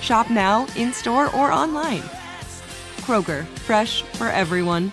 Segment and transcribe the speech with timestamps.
[0.00, 2.02] Shop now, in store, or online.
[3.02, 4.92] Kroger, fresh for everyone.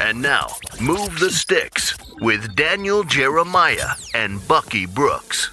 [0.00, 0.48] And now,
[0.80, 5.50] Move the Sticks with Daniel Jeremiah and Bucky Brooks.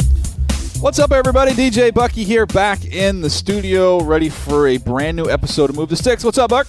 [0.80, 1.52] What's up, everybody?
[1.52, 5.90] DJ Bucky here, back in the studio, ready for a brand new episode of Move
[5.90, 6.24] the Sticks.
[6.24, 6.68] What's up, Buck?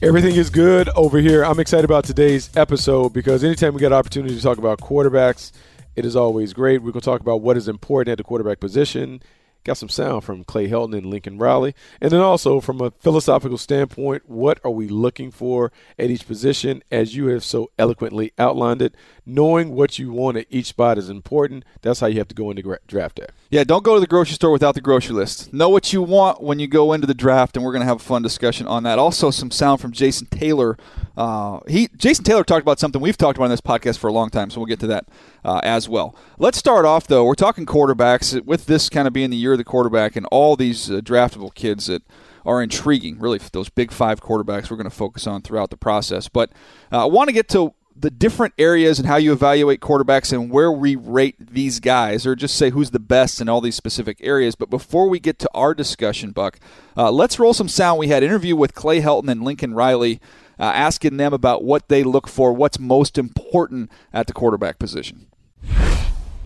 [0.00, 1.44] Everything is good over here.
[1.44, 5.50] I'm excited about today's episode because anytime we get an opportunity to talk about quarterbacks,
[5.96, 6.82] it is always great.
[6.82, 9.20] We're going to talk about what is important at the quarterback position
[9.64, 11.74] Got some sound from Clay Helton and Lincoln Riley.
[12.00, 16.82] And then also, from a philosophical standpoint, what are we looking for at each position
[16.90, 18.94] as you have so eloquently outlined it?
[19.26, 21.64] Knowing what you want at each spot is important.
[21.82, 23.26] That's how you have to go into draft day.
[23.50, 25.54] Yeah, don't go to the grocery store without the grocery list.
[25.54, 27.96] Know what you want when you go into the draft, and we're going to have
[27.96, 28.98] a fun discussion on that.
[28.98, 30.76] Also, some sound from Jason Taylor.
[31.16, 34.12] Uh, he Jason Taylor talked about something we've talked about on this podcast for a
[34.12, 35.08] long time, so we'll get to that
[35.46, 36.14] uh, as well.
[36.38, 37.24] Let's start off though.
[37.24, 40.54] We're talking quarterbacks with this kind of being the year of the quarterback, and all
[40.54, 42.02] these uh, draftable kids that
[42.44, 43.18] are intriguing.
[43.18, 46.28] Really, those big five quarterbacks we're going to focus on throughout the process.
[46.28, 46.50] But
[46.92, 50.50] uh, I want to get to the different areas and how you evaluate quarterbacks and
[50.50, 54.18] where we rate these guys, or just say who's the best in all these specific
[54.20, 54.54] areas.
[54.54, 56.58] But before we get to our discussion, Buck,
[56.96, 57.98] uh, let's roll some sound.
[57.98, 60.20] We had an interview with Clay Helton and Lincoln Riley,
[60.58, 65.27] uh, asking them about what they look for, what's most important at the quarterback position.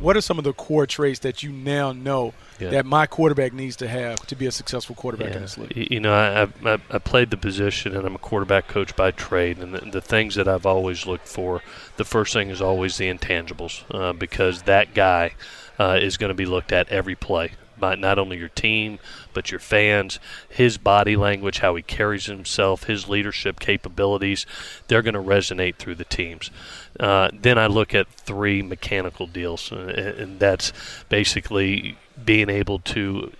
[0.02, 2.70] What are some of the core traits that you now know yeah.
[2.70, 5.36] that my quarterback needs to have to be a successful quarterback yeah.
[5.36, 5.90] in this league?
[5.90, 9.58] You know, I, I, I, played the position and I'm a quarterback coach by trade.
[9.58, 11.62] And the, the, things that I've always looked for,
[11.96, 15.34] the first thing is always the intangibles uh, because that guy
[15.78, 19.00] uh, is going to be looked at every play by not only your team
[19.34, 24.46] but your fans, his body language, how he carries himself, his leadership capabilities,
[24.86, 26.50] they're going to resonate through the teams.
[27.00, 30.72] Uh, then I look at three mechanical deals, and that's
[31.08, 33.32] basically being able to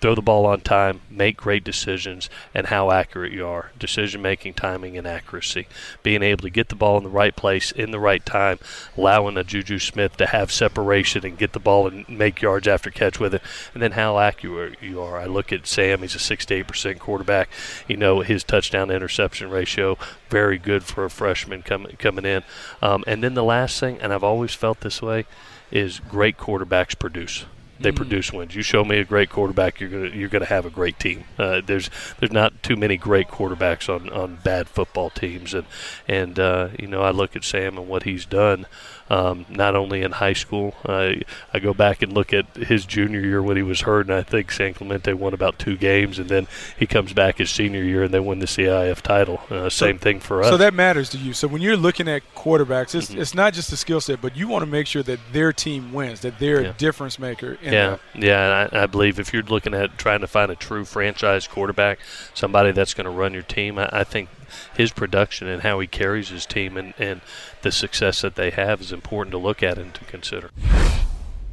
[0.00, 3.72] throw the ball on time, make great decisions, and how accurate you are.
[3.78, 5.66] Decision making, timing, and accuracy.
[6.02, 8.58] Being able to get the ball in the right place in the right time,
[8.96, 12.90] allowing a Juju Smith to have separation and get the ball and make yards after
[12.90, 13.42] catch with it,
[13.74, 15.18] and then how accurate you are.
[15.18, 17.48] I look at Sam, he's a 68% quarterback.
[17.86, 19.98] You know, his touchdown interception ratio,
[20.30, 22.42] very good for a freshman coming coming in.
[22.80, 25.26] Um, and then the last thing, and I've always felt this way,
[25.70, 27.44] is great quarterbacks produce
[27.78, 27.96] they mm.
[27.96, 28.54] produce wins.
[28.54, 31.24] You show me a great quarterback, you're gonna you're gonna have a great team.
[31.38, 35.66] Uh, there's there's not too many great quarterbacks on, on bad football teams, and
[36.06, 38.66] and uh, you know I look at Sam and what he's done
[39.10, 40.74] um, not only in high school.
[40.86, 41.22] I
[41.52, 44.22] I go back and look at his junior year when he was hurt, and I
[44.22, 46.46] think San Clemente won about two games, and then
[46.78, 49.40] he comes back his senior year and they win the CIF title.
[49.50, 50.48] Uh, same so, thing for us.
[50.48, 51.32] So that matters to you.
[51.32, 53.20] So when you're looking at quarterbacks, it's, mm-hmm.
[53.20, 55.92] it's not just the skill set, but you want to make sure that their team
[55.92, 56.70] wins, that they're yeah.
[56.70, 57.58] a difference maker.
[57.72, 58.68] Yeah, yeah.
[58.72, 61.98] I, I, believe if you're looking at trying to find a true franchise quarterback,
[62.34, 64.28] somebody that's going to run your team, I, I think
[64.76, 67.20] his production and how he carries his team and, and
[67.62, 70.50] the success that they have is important to look at and to consider.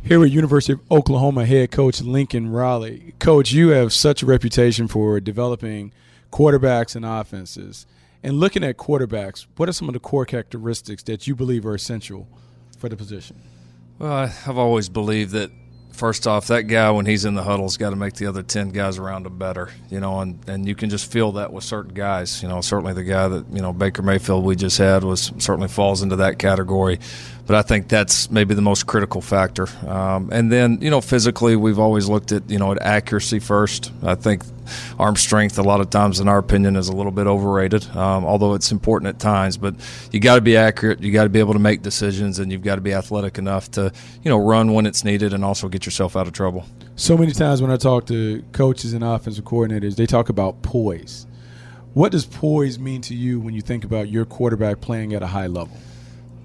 [0.03, 3.15] Here at University of Oklahoma head coach Lincoln Riley.
[3.19, 5.91] Coach, you have such a reputation for developing
[6.31, 7.87] quarterbacks and offenses.
[8.21, 11.75] And looking at quarterbacks, what are some of the core characteristics that you believe are
[11.75, 12.27] essential
[12.77, 13.41] for the position?
[13.97, 15.51] Well, I've always believed that
[15.95, 18.69] first off, that guy when he's in the huddle's got to make the other ten
[18.69, 21.93] guys around him better, you know, and, and you can just feel that with certain
[21.93, 22.43] guys.
[22.43, 25.67] You know, certainly the guy that you know Baker Mayfield we just had was certainly
[25.67, 26.99] falls into that category,
[27.47, 29.67] but I think that's maybe the most critical factor.
[29.87, 33.91] Um, and then you know physically, we've always looked at you know at accuracy first.
[34.03, 34.43] I think
[34.99, 38.25] arm strength a lot of times in our opinion is a little bit overrated um,
[38.25, 39.75] although it's important at times but
[40.11, 42.63] you got to be accurate you got to be able to make decisions and you've
[42.63, 43.91] got to be athletic enough to
[44.23, 46.65] you know run when it's needed and also get yourself out of trouble.
[46.95, 51.27] So many times when I talk to coaches and offensive coordinators, they talk about poise.
[51.93, 55.27] What does poise mean to you when you think about your quarterback playing at a
[55.27, 55.77] high level?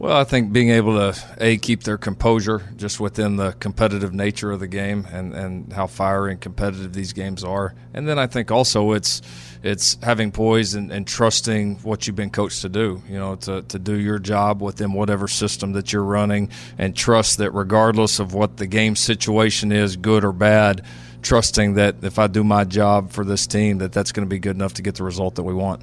[0.01, 4.51] Well, I think being able to a keep their composure just within the competitive nature
[4.51, 8.27] of the game and and how fiery and competitive these games are, and then I
[8.27, 9.21] think also it's
[9.63, 13.03] it's having poise and, and, trusting what you've been coached to do.
[13.11, 16.49] You know, to, to do your job within whatever system that you're running,
[16.79, 20.83] and trust that regardless of what the game situation is, good or bad,
[21.21, 24.39] trusting that if I do my job for this team, that that's going to be
[24.39, 25.83] good enough to get the result that we want.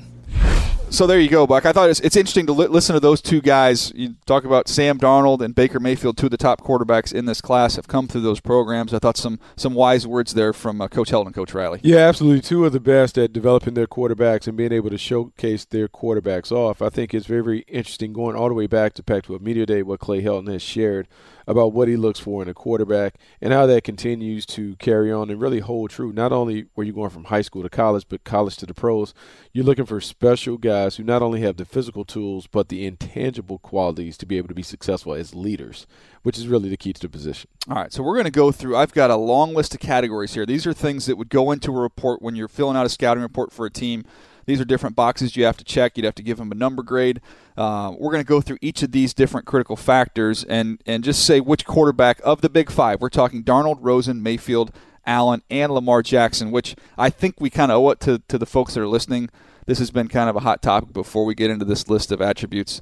[0.90, 1.66] So there you go, Buck.
[1.66, 3.92] I thought it's, it's interesting to li- listen to those two guys.
[3.94, 7.42] You talk about Sam Darnold and Baker Mayfield, two of the top quarterbacks in this
[7.42, 8.94] class, have come through those programs.
[8.94, 11.82] I thought some some wise words there from uh, Coach Helton and Coach Riley.
[11.84, 12.42] Yeah, absolutely.
[12.42, 16.54] Two of the best at developing their quarterbacks and being able to showcase their quarterbacks
[16.54, 16.82] off.
[16.82, 19.84] I think it's very, very interesting going all the way back to Pac-12 Media Day,
[19.84, 21.10] what Clay Helton has shared
[21.48, 25.30] about what he looks for in a quarterback and how that continues to carry on
[25.30, 26.12] and really hold true.
[26.12, 29.14] Not only were you going from high school to college, but college to the pros,
[29.54, 33.58] you're looking for special guys who not only have the physical tools, but the intangible
[33.60, 35.88] qualities to be able to be successful as leaders,
[36.24, 37.50] which is really the key to the position.
[37.70, 38.78] All right, so we're going to go through.
[38.78, 40.46] I've got a long list of categories here.
[40.46, 43.24] These are things that would go into a report when you're filling out a scouting
[43.24, 44.06] report for a team.
[44.46, 45.98] These are different boxes you have to check.
[45.98, 47.20] You'd have to give them a number grade.
[47.58, 51.26] Uh, we're going to go through each of these different critical factors and, and just
[51.26, 53.02] say which quarterback of the big five.
[53.02, 54.72] We're talking Darnold, Rosen, Mayfield,
[55.06, 58.46] Allen, and Lamar Jackson, which I think we kind of owe it to, to the
[58.46, 59.30] folks that are listening.
[59.68, 62.22] This has been kind of a hot topic before we get into this list of
[62.22, 62.82] attributes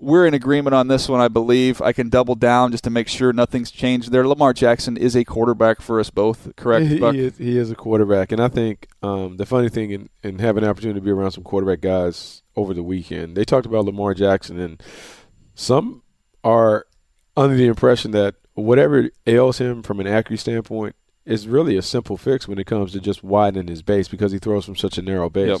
[0.00, 1.80] we're in agreement on this one, I believe.
[1.82, 4.26] I can double down just to make sure nothing's changed there.
[4.26, 6.86] Lamar Jackson is a quarterback for us both, correct?
[6.86, 8.32] He, he is, he is a quarterback.
[8.32, 11.32] And I think um, the funny thing in, in having an opportunity to be around
[11.32, 14.82] some quarterback guys over the weekend, they talked about Lamar Jackson, and
[15.54, 16.02] some
[16.42, 16.86] are
[17.36, 20.96] under the impression that whatever ails him from an accuracy standpoint
[21.26, 24.38] is really a simple fix when it comes to just widening his base because he
[24.38, 25.60] throws from such a narrow base.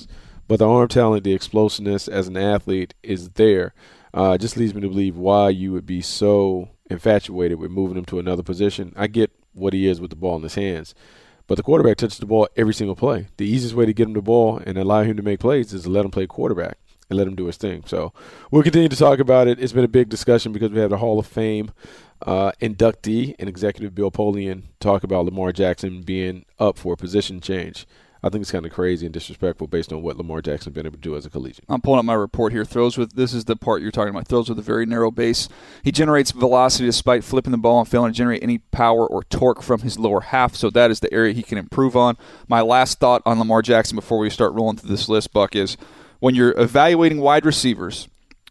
[0.50, 3.72] But the arm talent, the explosiveness as an athlete is there
[4.12, 8.04] uh, just leads me to believe why you would be so infatuated with moving him
[8.06, 8.92] to another position.
[8.96, 10.92] I get what he is with the ball in his hands,
[11.46, 13.28] but the quarterback touches the ball every single play.
[13.36, 15.84] The easiest way to get him the ball and allow him to make plays is
[15.84, 17.84] to let him play quarterback and let him do his thing.
[17.86, 18.12] So
[18.50, 19.60] we'll continue to talk about it.
[19.60, 21.70] It's been a big discussion because we have the Hall of Fame
[22.26, 27.40] uh, inductee and executive Bill Polian talk about Lamar Jackson being up for a position
[27.40, 27.86] change.
[28.22, 30.96] I think it's kind of crazy and disrespectful based on what Lamar Jackson been able
[30.96, 31.64] to do as a collegiate.
[31.68, 32.64] I'm pulling up my report here.
[32.64, 34.28] Throws with this is the part you're talking about.
[34.28, 35.48] Throws with a very narrow base.
[35.82, 39.62] He generates velocity despite flipping the ball and failing to generate any power or torque
[39.62, 40.54] from his lower half.
[40.54, 42.18] So that is the area he can improve on.
[42.46, 45.78] My last thought on Lamar Jackson before we start rolling through this list, Buck, is
[46.18, 48.06] when you're evaluating wide receivers.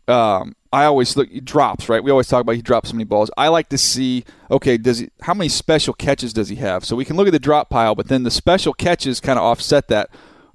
[0.09, 2.03] Um, I always look he drops, right?
[2.03, 3.31] We always talk about he drops so many balls.
[3.37, 6.83] I like to see, okay, does he how many special catches does he have?
[6.83, 9.45] So we can look at the drop pile, but then the special catches kind of
[9.45, 10.09] offset that.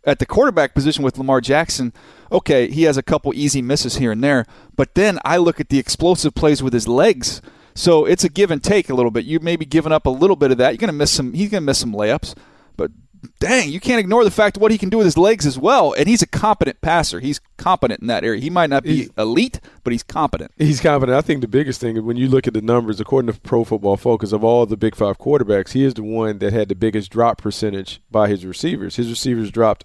[0.07, 1.95] At the quarterback position with Lamar Jackson,
[2.31, 4.45] okay, he has a couple easy misses here and there,
[4.77, 7.41] but then I look at the explosive plays with his legs.
[7.75, 9.25] So it's a give and take a little bit.
[9.25, 10.79] You may be giving up a little bit of that.
[10.79, 11.33] You're to miss some.
[11.33, 12.35] He's to miss some layups,
[12.77, 12.91] but
[13.39, 15.59] dang, you can't ignore the fact of what he can do with his legs as
[15.59, 15.93] well.
[15.93, 17.21] And he's a competent passer.
[17.21, 18.41] He's competent in that area.
[18.41, 20.53] He might not be he's, elite, but he's competent.
[20.57, 21.17] He's competent.
[21.17, 23.97] I think the biggest thing when you look at the numbers, according to Pro Football
[23.97, 27.11] Focus, of all the Big Five quarterbacks, he is the one that had the biggest
[27.11, 28.97] drop percentage by his receivers.
[28.97, 29.85] His receivers dropped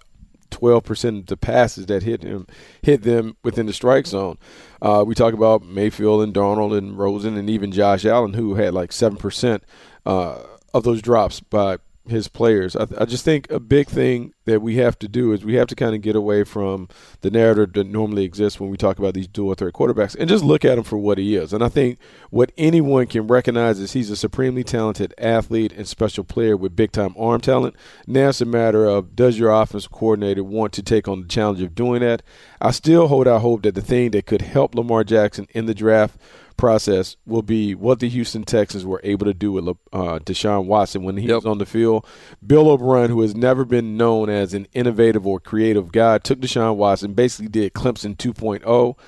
[0.50, 2.46] 12% of the passes that hit him
[2.82, 4.36] hit them within the strike zone.
[4.82, 8.74] Uh, we talk about Mayfield and Darnold and Rosen and even Josh Allen, who had
[8.74, 9.60] like 7%
[10.06, 10.42] uh,
[10.74, 12.76] of those drops by his players.
[12.76, 15.68] I, I, just think a big thing that we have to do is we have
[15.68, 16.88] to kind of get away from
[17.20, 20.44] the narrative that normally exists when we talk about these dual threat quarterbacks and just
[20.44, 21.52] look at him for what he is.
[21.52, 21.98] And I think
[22.30, 26.92] what anyone can recognize is he's a supremely talented athlete and special player with big
[26.92, 27.76] time arm talent.
[28.06, 31.60] Now it's a matter of does your offensive coordinator want to take on the challenge
[31.60, 32.22] of doing that?
[32.60, 35.74] I still hold out hope that the thing that could help Lamar Jackson in the
[35.74, 36.18] draft
[36.60, 41.02] process will be what the Houston Texans were able to do with uh, Deshaun Watson
[41.02, 41.36] when he yep.
[41.36, 42.06] was on the field.
[42.46, 46.76] Bill O'Brien, who has never been known as an innovative or creative guy, took Deshaun
[46.76, 48.98] Watson, basically did Clemson 2.0,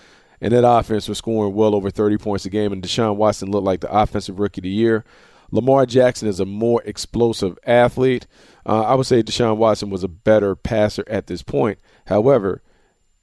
[0.41, 3.65] and that offense was scoring well over 30 points a game, and Deshaun Watson looked
[3.65, 5.05] like the offensive rookie of the year.
[5.51, 8.27] Lamar Jackson is a more explosive athlete.
[8.65, 11.79] Uh, I would say Deshaun Watson was a better passer at this point.
[12.07, 12.63] However,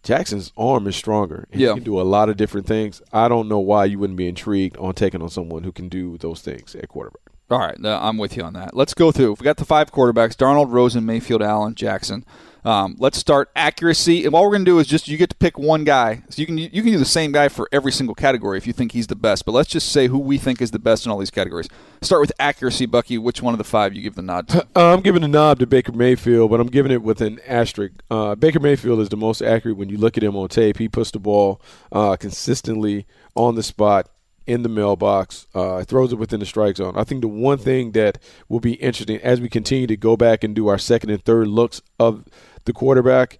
[0.03, 1.47] Jackson's arm is stronger.
[1.51, 1.69] And Yeah.
[1.69, 3.01] He can do a lot of different things.
[3.11, 6.17] I don't know why you wouldn't be intrigued on taking on someone who can do
[6.19, 7.33] those things at quarterback.
[7.51, 8.75] All right, I'm with you on that.
[8.75, 9.35] Let's go through.
[9.39, 12.23] We got the five quarterbacks: Darnold, Rosen, Mayfield, Allen, Jackson.
[12.65, 15.35] Um, let's start accuracy, and what we're going to do is just you get to
[15.35, 16.23] pick one guy.
[16.29, 18.73] So you can you can do the same guy for every single category if you
[18.73, 19.45] think he's the best.
[19.45, 21.69] But let's just say who we think is the best in all these categories.
[22.01, 23.17] Start with accuracy, Bucky.
[23.17, 24.67] Which one of the five you give the nod to?
[24.75, 27.95] Uh, I'm giving a nod to Baker Mayfield, but I'm giving it with an asterisk.
[28.09, 30.77] Uh, Baker Mayfield is the most accurate when you look at him on tape.
[30.77, 31.59] He puts the ball
[31.91, 34.07] uh, consistently on the spot
[34.49, 36.95] in the mailbox, uh, throws it within the strike zone.
[36.97, 38.17] I think the one thing that
[38.49, 41.47] will be interesting as we continue to go back and do our second and third
[41.47, 42.25] looks of
[42.65, 43.37] the quarterback,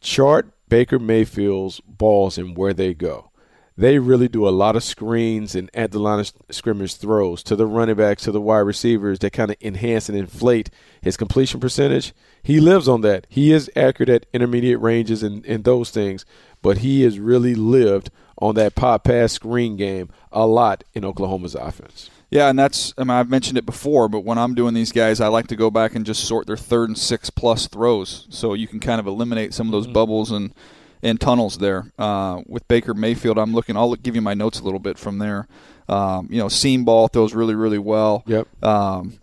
[0.00, 3.30] chart Baker Mayfield's balls and where they go.
[3.76, 7.56] They really do a lot of screens and at the line of scrimmage throws to
[7.56, 10.70] the running backs, to the wide receivers that kind of enhance and inflate
[11.00, 12.12] his completion percentage.
[12.42, 13.26] He lives on that.
[13.30, 16.26] He is accurate at intermediate ranges and, and those things,
[16.62, 21.54] but he has really lived on that pop pass screen game a lot in Oklahoma's
[21.54, 22.10] offense.
[22.30, 25.20] Yeah, and that's I mean I've mentioned it before, but when I'm doing these guys,
[25.20, 28.54] I like to go back and just sort their third and six plus throws, so
[28.54, 30.54] you can kind of eliminate some of those bubbles and
[31.02, 31.92] and tunnels there.
[31.98, 33.76] Uh, with Baker Mayfield, I'm looking.
[33.76, 35.48] I'll give you my notes a little bit from there.
[35.88, 38.22] Um, you know, seam ball throws really really well.
[38.26, 38.64] Yep.
[38.64, 39.18] Um,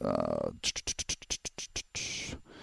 [0.00, 0.50] uh,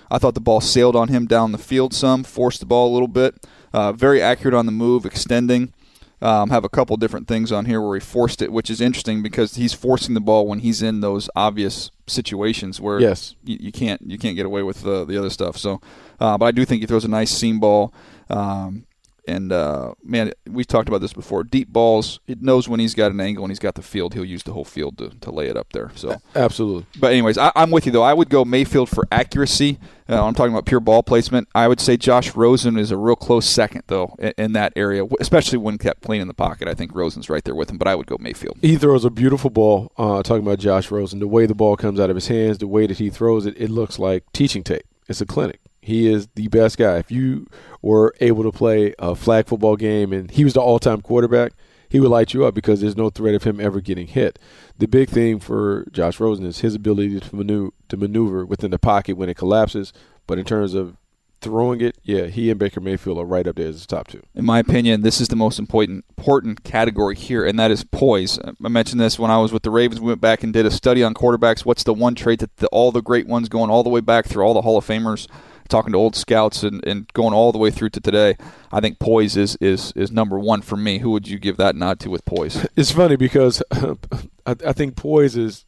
[0.09, 2.93] I thought the ball sailed on him down the field some, forced the ball a
[2.93, 3.45] little bit.
[3.75, 5.73] Uh, very accurate on the move, extending.
[6.21, 9.21] Um, have a couple different things on here where he forced it, which is interesting
[9.21, 13.35] because he's forcing the ball when he's in those obvious situations where Yes.
[13.43, 15.57] you, you can't you can't get away with uh, the other stuff.
[15.57, 15.81] So,
[16.21, 17.93] uh, but I do think he throws a nice seam ball.
[18.29, 18.84] Um,
[19.27, 21.43] and uh, man, we talked about this before.
[21.43, 24.13] Deep balls, it knows when he's got an angle and he's got the field.
[24.13, 25.91] He'll use the whole field to, to lay it up there.
[25.95, 26.85] So, Absolutely.
[26.99, 28.03] but anyways, I, I'm with you though.
[28.03, 29.79] I would go Mayfield for accuracy.
[30.07, 31.47] Uh, I'm talking about pure ball placement.
[31.55, 35.03] I would say Josh Rosen is a real close second though in, in that area,
[35.19, 36.67] especially when kept clean in the pocket.
[36.67, 38.57] I think Rosen's right there with him, but I would go Mayfield.
[38.61, 39.91] He throws a beautiful ball.
[39.97, 42.67] Uh, talking about Josh Rosen, the way the ball comes out of his hands, the
[42.67, 44.83] way that he throws it, it looks like teaching tape.
[45.07, 45.59] It's a clinic.
[45.85, 46.97] He is the best guy.
[46.97, 47.47] If you
[47.81, 51.53] were able to play a flag football game and he was the all-time quarterback,
[51.89, 54.39] he would light you up because there's no threat of him ever getting hit.
[54.77, 58.79] The big thing for Josh Rosen is his ability to maneuver, to maneuver within the
[58.79, 59.93] pocket when it collapses.
[60.25, 60.97] But in terms of
[61.39, 64.23] throwing it, yeah, he and Baker Mayfield are right up there as the top two.
[64.33, 68.39] In my opinion, this is the most important important category here, and that is poise.
[68.43, 70.01] I mentioned this when I was with the Ravens.
[70.01, 71.63] We went back and did a study on quarterbacks.
[71.63, 74.25] What's the one trait that the, all the great ones going all the way back
[74.25, 75.27] through all the Hall of Famers,
[75.67, 78.37] talking to old scouts, and, and going all the way through to today?
[78.71, 80.99] I think poise is, is is number one for me.
[80.99, 82.65] Who would you give that nod to with poise?
[82.75, 85.65] It's funny because I, I think poise is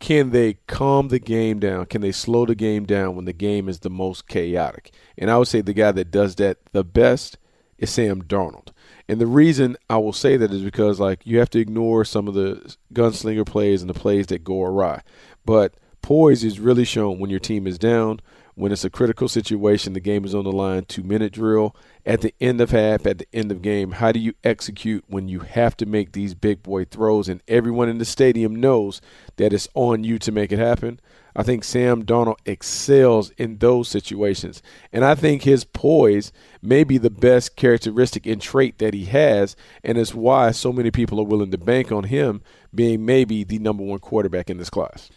[0.00, 1.86] can they calm the game down?
[1.86, 4.92] Can they slow the game down when the game is the most chaotic?
[5.16, 7.38] And I would say the guy that does that the best
[7.78, 8.68] is Sam Darnold.
[9.08, 12.28] And the reason I will say that is because like you have to ignore some
[12.28, 15.02] of the gunslinger plays and the plays that go awry.
[15.44, 18.20] But poise is really shown when your team is down,
[18.54, 21.74] when it's a critical situation, the game is on the line, two minute drill,
[22.06, 25.28] at the end of half, at the end of game, how do you execute when
[25.28, 29.00] you have to make these big boy throws and everyone in the stadium knows
[29.36, 31.00] that it's on you to make it happen?
[31.36, 34.62] I think Sam Darnold excels in those situations.
[34.92, 36.30] And I think his poise
[36.62, 39.56] may be the best characteristic and trait that he has.
[39.82, 42.40] And it's why so many people are willing to bank on him
[42.72, 45.10] being maybe the number one quarterback in this class.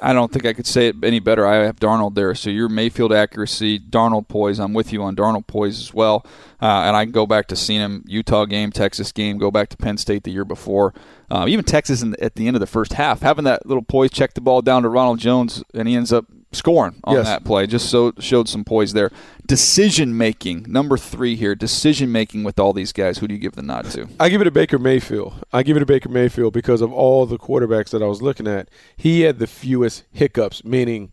[0.00, 1.46] I- don't think I could say it any better.
[1.46, 2.34] I have Darnold there.
[2.34, 4.58] So your Mayfield accuracy, Darnold poise.
[4.58, 6.24] I'm with you on Darnold poise as well.
[6.62, 9.68] Uh, and I can go back to seeing him Utah game, Texas game, go back
[9.70, 10.94] to Penn State the year before,
[11.30, 14.10] uh, even Texas in, at the end of the first half, having that little poise,
[14.10, 17.26] check the ball down to Ronald Jones, and he ends up scoring on Yes.
[17.26, 17.66] that play.
[17.66, 19.10] Just so showed some poise there.
[19.46, 21.54] Decision making, number three here.
[21.54, 23.18] Decision making with all these guys.
[23.18, 24.08] Who do you give the nod to?
[24.18, 25.34] I give it to Baker Mayfield.
[25.52, 28.46] I give it to Baker Mayfield because of all the quarterbacks that I was looking
[28.46, 28.68] at.
[28.96, 31.12] He had the fewest hiccups, meaning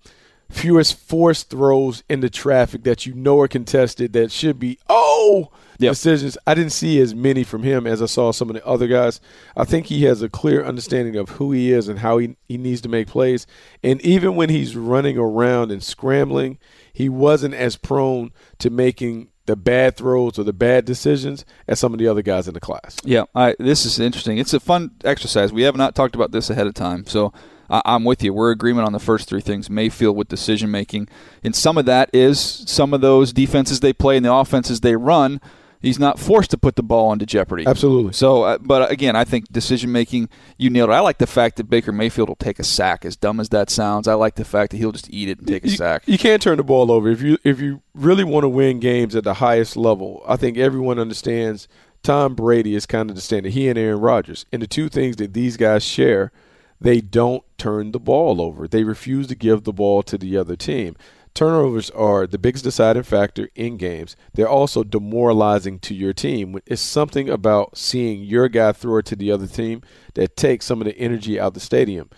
[0.49, 5.49] fewest forced throws into traffic that you know are contested that should be oh
[5.81, 5.91] Yep.
[5.91, 6.37] decisions.
[6.47, 9.19] I didn't see as many from him as I saw some of the other guys.
[9.55, 12.57] I think he has a clear understanding of who he is and how he, he
[12.57, 13.47] needs to make plays.
[13.83, 16.57] And even when he's running around and scrambling,
[16.93, 21.93] he wasn't as prone to making the bad throws or the bad decisions as some
[21.93, 22.97] of the other guys in the class.
[23.03, 24.37] Yeah, I, this is interesting.
[24.37, 25.51] It's a fun exercise.
[25.51, 27.33] We have not talked about this ahead of time, so
[27.69, 28.33] I, I'm with you.
[28.33, 29.69] We're agreement on the first three things.
[29.69, 31.07] Mayfield with decision making,
[31.43, 34.95] and some of that is some of those defenses they play and the offenses they
[34.95, 35.41] run.
[35.81, 37.65] He's not forced to put the ball into jeopardy.
[37.65, 38.13] Absolutely.
[38.13, 40.93] So, uh, but again, I think decision making, you nailed it.
[40.93, 43.05] I like the fact that Baker Mayfield will take a sack.
[43.05, 45.47] As dumb as that sounds, I like the fact that he'll just eat it and
[45.47, 46.03] take a sack.
[46.05, 49.15] You can't turn the ball over if you if you really want to win games
[49.15, 50.23] at the highest level.
[50.27, 51.67] I think everyone understands
[52.03, 53.53] Tom Brady is kind of the standard.
[53.53, 56.31] He and Aaron Rodgers, and the two things that these guys share,
[56.79, 58.67] they don't turn the ball over.
[58.67, 60.95] They refuse to give the ball to the other team.
[61.33, 64.15] Turnovers are the biggest deciding factor in games.
[64.33, 66.59] They're also demoralizing to your team.
[66.65, 69.81] It's something about seeing your guy throw it to the other team
[70.15, 72.09] that takes some of the energy out of the stadium.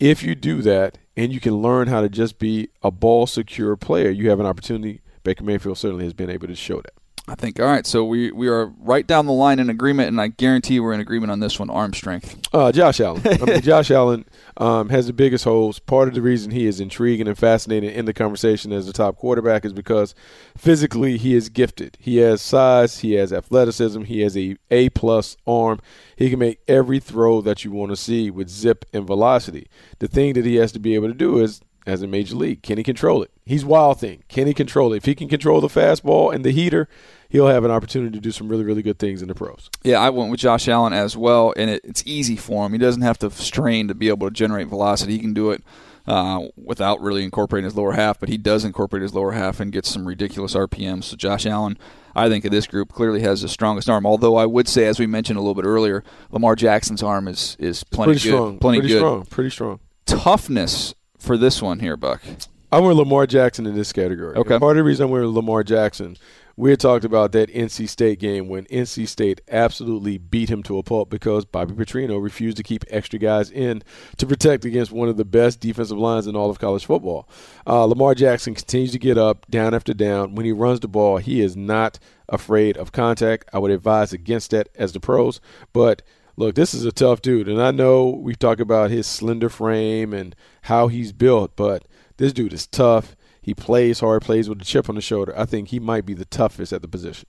[0.00, 3.76] If you do that and you can learn how to just be a ball secure
[3.76, 5.00] player, you have an opportunity.
[5.22, 6.94] Baker Mayfield certainly has been able to show that.
[7.28, 7.86] I think all right.
[7.86, 11.00] So we we are right down the line in agreement, and I guarantee we're in
[11.00, 11.70] agreement on this one.
[11.70, 12.38] Arm strength.
[12.52, 13.22] Uh, Josh Allen.
[13.24, 14.24] I mean, Josh Allen
[14.56, 15.78] um, has the biggest holes.
[15.78, 19.16] Part of the reason he is intriguing and fascinating in the conversation as the top
[19.16, 20.14] quarterback is because
[20.56, 21.96] physically he is gifted.
[22.00, 23.00] He has size.
[23.00, 24.02] He has athleticism.
[24.04, 25.80] He has a A plus arm.
[26.16, 29.68] He can make every throw that you want to see with zip and velocity.
[29.98, 32.62] The thing that he has to be able to do is as a major league.
[32.62, 33.30] Can he control it?
[33.44, 34.22] He's wild thing.
[34.28, 34.98] Can he control it?
[34.98, 36.88] If he can control the fastball and the heater,
[37.28, 39.70] he'll have an opportunity to do some really, really good things in the pros.
[39.82, 42.72] Yeah, I went with Josh Allen as well, and it, it's easy for him.
[42.72, 45.14] He doesn't have to strain to be able to generate velocity.
[45.14, 45.62] He can do it
[46.06, 49.72] uh, without really incorporating his lower half, but he does incorporate his lower half and
[49.72, 51.04] gets some ridiculous RPMs.
[51.04, 51.78] So Josh Allen,
[52.14, 54.06] I think of this group clearly has the strongest arm.
[54.06, 57.56] Although I would say, as we mentioned a little bit earlier, Lamar Jackson's arm is
[57.58, 58.58] is plenty pretty good, strong.
[58.58, 59.00] plenty pretty good.
[59.00, 59.24] strong.
[59.26, 59.80] Pretty strong.
[60.06, 62.22] Toughness for this one here, Buck.
[62.70, 64.36] I went Lamar Jackson in this category.
[64.36, 64.54] Okay.
[64.54, 66.18] And part of the reason I went with Lamar Jackson,
[66.58, 70.76] we had talked about that NC State game when NC State absolutely beat him to
[70.76, 73.82] a pulp because Bobby Petrino refused to keep extra guys in
[74.18, 77.28] to protect against one of the best defensive lines in all of college football.
[77.66, 80.34] Uh, Lamar Jackson continues to get up down after down.
[80.34, 81.98] When he runs the ball, he is not
[82.28, 83.48] afraid of contact.
[83.52, 85.40] I would advise against that as the pros,
[85.72, 86.02] but
[86.38, 90.14] look, this is a tough dude, and I know we've talked about his slender frame
[90.14, 91.84] and how he's built, but
[92.16, 93.16] this dude is tough.
[93.42, 95.34] He plays hard, plays with a chip on the shoulder.
[95.36, 97.26] I think he might be the toughest at the position.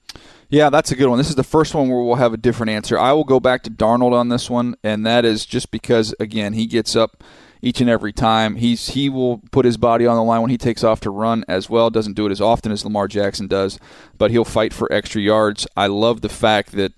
[0.49, 1.17] Yeah, that's a good one.
[1.17, 2.99] This is the first one where we'll have a different answer.
[2.99, 6.53] I will go back to Darnold on this one, and that is just because again
[6.53, 7.23] he gets up
[7.61, 8.57] each and every time.
[8.57, 11.45] He's he will put his body on the line when he takes off to run
[11.47, 11.89] as well.
[11.89, 13.79] Doesn't do it as often as Lamar Jackson does,
[14.17, 15.65] but he'll fight for extra yards.
[15.75, 16.93] I love the fact that.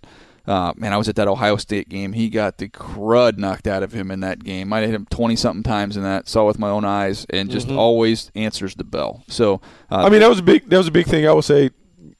[0.47, 2.13] Uh, man, I was at that Ohio State game.
[2.13, 4.69] He got the crud knocked out of him in that game.
[4.69, 6.27] Might have hit him twenty something times in that.
[6.27, 9.23] Saw with my own eyes, and just always answers the bell.
[9.27, 11.27] So, uh, I mean, that was a big that was a big thing.
[11.27, 11.69] I would say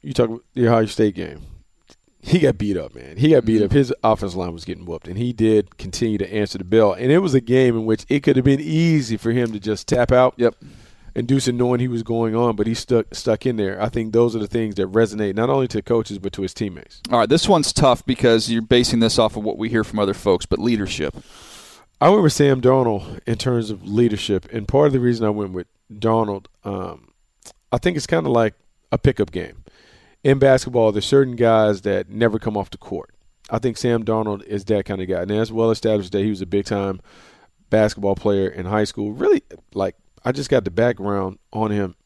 [0.02, 1.40] you talk about the Ohio State game.
[2.24, 3.16] He got beat up, man.
[3.16, 3.72] He got beat up.
[3.72, 6.92] His offensive line was getting whooped, and he did continue to answer the bell.
[6.92, 9.58] And it was a game in which it could have been easy for him to
[9.58, 10.34] just tap out.
[10.36, 10.54] Yep.
[11.14, 13.80] Inducing knowing he was going on, but he stuck stuck in there.
[13.80, 16.54] I think those are the things that resonate not only to coaches but to his
[16.54, 17.02] teammates.
[17.10, 19.98] All right, this one's tough because you're basing this off of what we hear from
[19.98, 21.14] other folks, but leadership.
[22.00, 25.30] I went with Sam Darnold in terms of leadership, and part of the reason I
[25.30, 27.12] went with Darnold, um,
[27.70, 28.54] I think it's kind of like
[28.90, 29.64] a pickup game.
[30.24, 33.10] In basketball, there's certain guys that never come off the court.
[33.50, 36.30] I think Sam Darnold is that kind of guy, and that's well established that he
[36.30, 37.00] was a big time
[37.70, 39.12] basketball player in high school.
[39.12, 39.42] Really,
[39.74, 41.96] like I just got the background on him.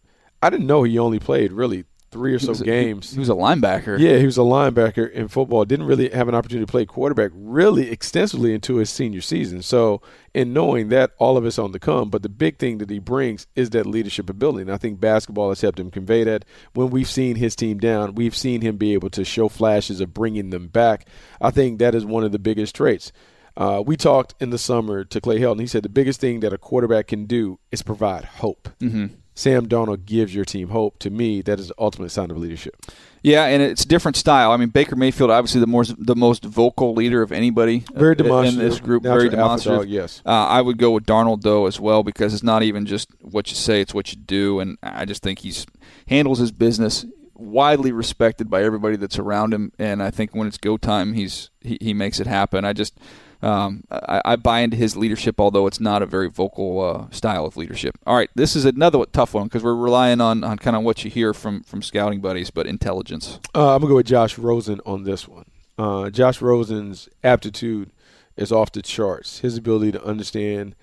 [0.43, 3.13] I didn't know he only played really three or so a- games.
[3.13, 3.99] He was a linebacker.
[3.99, 5.65] Yeah, he was a linebacker in football.
[5.65, 9.63] Didn't really have an opportunity to play quarterback really extensively into his senior season.
[9.63, 10.01] So,
[10.35, 12.11] in knowing that, all of it's on the come.
[12.11, 14.63] But the big thing that he brings is that leadership ability.
[14.63, 16.45] And I think basketball has helped him convey that.
[16.75, 20.15] When we've seen his team down, we've seen him be able to show flashes of
[20.15, 21.09] bringing them back.
[21.41, 23.13] I think that is one of the biggest traits.
[23.57, 25.53] Uh, we talked in the summer to Clay Helton.
[25.53, 28.69] And he said the biggest thing that a quarterback can do is provide hope.
[28.81, 29.07] Mm-hmm.
[29.35, 30.99] Sam Darnold gives your team hope.
[31.01, 32.75] To me, that is the ultimate sign of leadership.
[33.23, 34.51] Yeah, and it's a different style.
[34.51, 38.19] I mean, Baker Mayfield, obviously the more the most vocal leader of anybody Very in
[38.19, 38.71] demonstrative.
[38.71, 39.03] this group.
[39.03, 39.81] Natural Very demonstrative.
[39.83, 40.23] dog, yes.
[40.25, 43.51] Uh, I would go with Darnold though as well because it's not even just what
[43.51, 44.61] you say; it's what you do.
[44.61, 45.67] And I just think he's
[46.07, 49.71] handles his business widely respected by everybody that's around him.
[49.79, 52.65] And I think when it's go time, he's he, he makes it happen.
[52.65, 52.99] I just
[53.43, 57.45] um, I, I buy into his leadership, although it's not a very vocal uh, style
[57.45, 57.99] of leadership.
[58.07, 61.05] All right, this is another tough one because we're relying on, on kind of what
[61.05, 63.41] you hear from from scouting buddies, but intelligence.
[63.55, 65.47] Uh, I'm gonna go with Josh Rosen on this one.
[65.79, 67.93] Uh, Josh Rosen's aptitude
[68.37, 69.41] is off the charts.
[69.41, 70.75] His ability to understand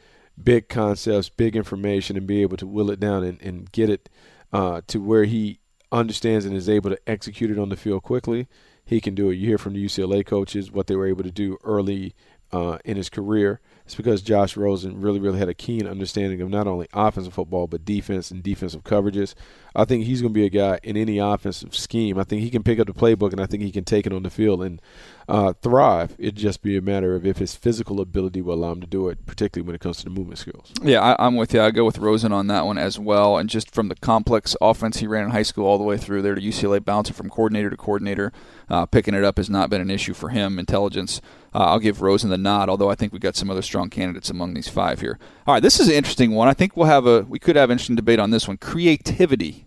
[0.42, 4.10] big concepts, big information, and be able to will it down and, and get it
[4.52, 5.60] uh, to where he
[5.92, 8.48] understands and is able to execute it on the field quickly.
[8.86, 9.36] He can do it.
[9.36, 12.14] You hear from the UCLA coaches what they were able to do early
[12.54, 13.60] uh, in his career.
[13.84, 17.68] It's because Josh Rosen really, really had a keen understanding of not only offensive football
[17.68, 19.34] but defense and defensive coverages.
[19.76, 22.18] I think he's going to be a guy in any offensive scheme.
[22.18, 24.14] I think he can pick up the playbook and I think he can take it
[24.14, 24.80] on the field and
[25.28, 26.16] uh, thrive.
[26.18, 29.08] It'd just be a matter of if his physical ability will allow him to do
[29.10, 30.72] it, particularly when it comes to the movement skills.
[30.82, 31.62] Yeah, I, am with you.
[31.62, 33.38] I go with Rosen on that one as well.
[33.38, 36.22] And just from the complex offense he ran in high school all the way through
[36.22, 38.32] there to UCLA, bouncing from coordinator to coordinator,
[38.70, 40.60] uh, picking it up has not been an issue for him.
[40.60, 41.22] Intelligence.
[41.56, 44.32] Uh, I'll give Rosen the nod, although I think we've got some other strong candidates
[44.32, 45.20] among these five here.
[45.46, 46.48] All right, this is an interesting one.
[46.48, 48.58] I think we'll have a we could have interesting debate on this one.
[48.58, 49.66] Creativity.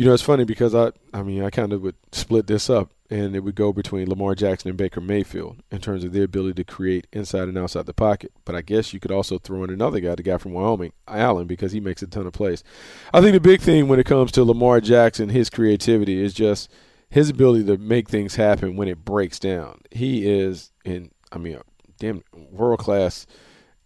[0.00, 2.90] You know, it's funny because I, I mean, I kind of would split this up,
[3.10, 6.54] and it would go between Lamar Jackson and Baker Mayfield in terms of their ability
[6.54, 8.32] to create inside and outside the pocket.
[8.46, 11.46] But I guess you could also throw in another guy, the guy from Wyoming, Allen,
[11.46, 12.64] because he makes a ton of plays.
[13.12, 16.70] I think the big thing when it comes to Lamar Jackson, his creativity is just
[17.10, 19.82] his ability to make things happen when it breaks down.
[19.90, 21.62] He is, in, I mean, a
[21.98, 23.26] damn world class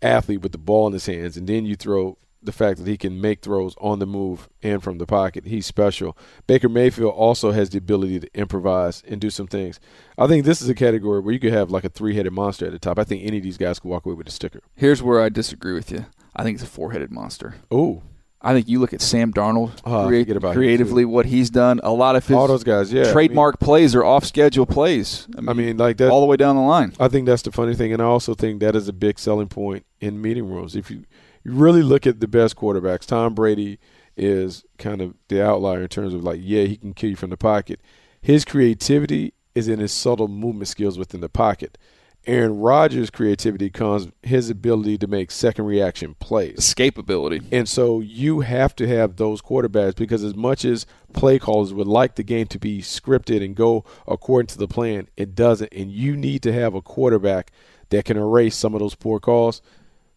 [0.01, 2.97] athlete with the ball in his hands, and then you throw the fact that he
[2.97, 5.47] can make throws on the move and from the pocket.
[5.47, 6.17] He's special.
[6.47, 9.81] Baker Mayfield also has the ability to improvise and do some things.
[10.19, 12.67] I think this is a category where you could have like a three headed monster
[12.67, 12.99] at the top.
[12.99, 14.61] I think any of these guys could walk away with a sticker.
[14.75, 16.07] Here's where I disagree with you.
[16.37, 17.57] I think it's a four headed monster.
[17.71, 18.03] Oh.
[18.45, 21.81] I think you look at Sam Darnold oh, create, creatively what he's done.
[21.83, 24.67] A lot of his all those guys, yeah, trademark I mean, plays are off schedule
[24.67, 25.27] plays.
[25.35, 26.93] I mean, I mean, like that all the way down the line.
[27.01, 29.49] I think that's the funny thing, and I also think that is a big selling
[29.49, 30.77] point in meeting rooms.
[30.77, 31.05] If you
[31.45, 33.79] you really look at the best quarterbacks, Tom Brady
[34.17, 37.31] is kind of the outlier in terms of like, yeah, he can kill you from
[37.31, 37.81] the pocket.
[38.21, 41.79] His creativity is in his subtle movement skills within the pocket.
[42.27, 47.45] Aaron Rodgers' creativity comes his ability to make second reaction plays, escapability.
[47.53, 51.87] And so you have to have those quarterbacks because as much as play callers would
[51.87, 55.73] like the game to be scripted and go according to the plan, it doesn't.
[55.75, 57.53] And you need to have a quarterback
[57.91, 59.61] that can erase some of those poor calls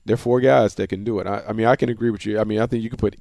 [0.07, 1.27] there are four guys that can do it.
[1.27, 2.39] I, I mean, I can agree with you.
[2.39, 3.15] I mean, I think you could put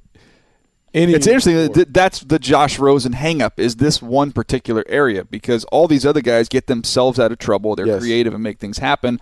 [0.93, 1.13] any.
[1.13, 5.87] It's interesting that that's the Josh Rosen hangup is this one particular area because all
[5.87, 7.75] these other guys get themselves out of trouble.
[7.75, 8.01] They're yes.
[8.01, 9.19] creative and make things happen.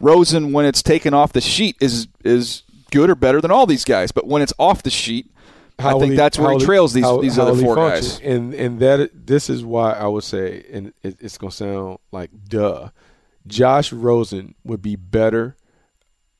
[0.00, 3.84] Rosen, when it's taken off the sheet, is is good or better than all these
[3.84, 4.12] guys.
[4.12, 5.30] But when it's off the sheet,
[5.78, 8.20] how I think he, that's where he trails these how, these how other four guys.
[8.20, 11.98] And and that this is why I would say, and it, it's going to sound
[12.10, 12.90] like duh,
[13.46, 15.56] Josh Rosen would be better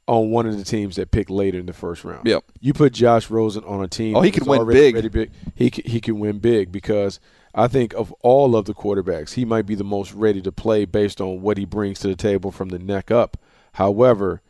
[0.07, 2.27] on one of the teams that picked later in the first round.
[2.27, 2.45] Yep.
[2.61, 4.17] You put Josh Rosen on a team.
[4.17, 5.13] Oh, he can win big.
[5.13, 5.31] big.
[5.55, 7.21] He he can win big because
[7.55, 10.85] I think of all of the quarterbacks, he might be the most ready to play
[10.85, 13.37] based on what he brings to the table from the neck up.
[13.75, 14.43] However,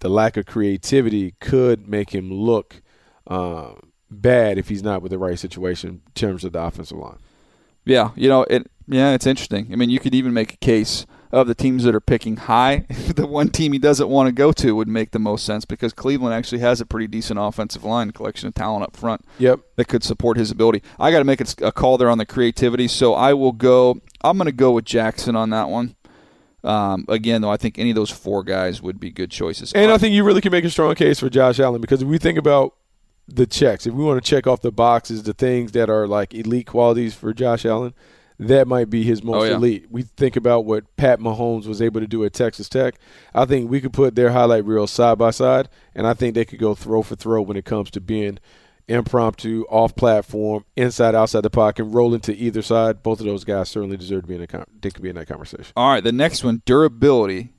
[0.00, 2.82] the lack of creativity could make him look
[3.26, 3.72] uh,
[4.10, 7.18] bad if he's not with the right situation in terms of the offensive line.
[7.84, 8.70] Yeah, you know it.
[8.86, 9.68] Yeah, it's interesting.
[9.72, 12.78] I mean, you could even make a case of the teams that are picking high,
[13.14, 15.92] the one team he doesn't want to go to would make the most sense because
[15.92, 19.24] Cleveland actually has a pretty decent offensive line collection of talent up front.
[19.38, 19.60] Yep.
[19.76, 20.82] That could support his ability.
[20.98, 24.00] I got to make a call there on the creativity, so I will go.
[24.22, 25.94] I'm going to go with Jackson on that one.
[26.64, 29.72] Um, again, though, I think any of those four guys would be good choices.
[29.72, 32.08] And I think you really can make a strong case for Josh Allen because if
[32.08, 32.74] we think about
[33.28, 36.34] the checks, if we want to check off the boxes, the things that are like
[36.34, 37.94] elite qualities for Josh Allen–
[38.38, 39.56] that might be his most oh, yeah.
[39.56, 39.86] elite.
[39.90, 42.94] We think about what Pat Mahomes was able to do at Texas Tech.
[43.34, 46.44] I think we could put their highlight reels side by side, and I think they
[46.44, 48.38] could go throw for throw when it comes to being
[48.86, 53.02] impromptu, off platform, inside, outside the pocket, rolling to either side.
[53.02, 55.28] Both of those guys certainly deserve to be in a they could be in that
[55.28, 55.72] conversation.
[55.76, 57.52] All right, the next one, durability.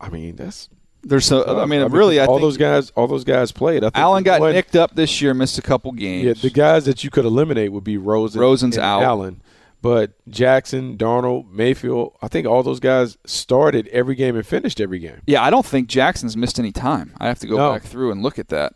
[0.00, 0.68] I mean, that's
[1.04, 3.84] there's so I mean, I really, all those guys, all those guys played.
[3.84, 6.24] I think Allen got nicked up this year, missed a couple games.
[6.24, 9.02] Yeah, the guys that you could eliminate would be Rosen, Rosen's and out.
[9.02, 9.42] Allen,
[9.84, 14.98] but Jackson, Darnold, Mayfield, I think all those guys started every game and finished every
[14.98, 15.20] game.
[15.26, 17.12] Yeah, I don't think Jackson's missed any time.
[17.18, 17.72] I have to go no.
[17.72, 18.72] back through and look at that.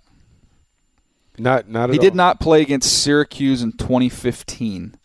[1.38, 1.88] Not, not.
[1.88, 2.02] he all.
[2.02, 4.97] did not play against Syracuse in 2015.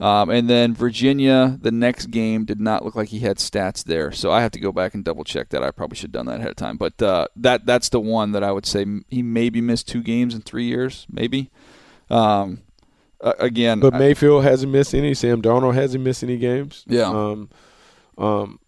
[0.00, 4.10] Um, and then Virginia, the next game did not look like he had stats there,
[4.10, 5.62] so I have to go back and double check that.
[5.62, 8.32] I probably should have done that ahead of time, but uh, that that's the one
[8.32, 11.50] that I would say he maybe missed two games in three years, maybe.
[12.10, 12.62] Um,
[13.20, 15.14] again, but Mayfield I, hasn't missed any.
[15.14, 16.84] Sam Darnold hasn't missed any games.
[16.88, 17.08] Yeah.
[17.08, 17.50] Um,
[18.18, 18.60] um,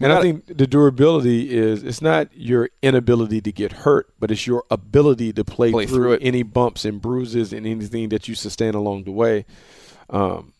[0.00, 4.46] and I think the durability is it's not your inability to get hurt, but it's
[4.46, 8.36] your ability to play, play through, through any bumps and bruises and anything that you
[8.36, 9.44] sustain along the way.
[10.08, 10.52] Um,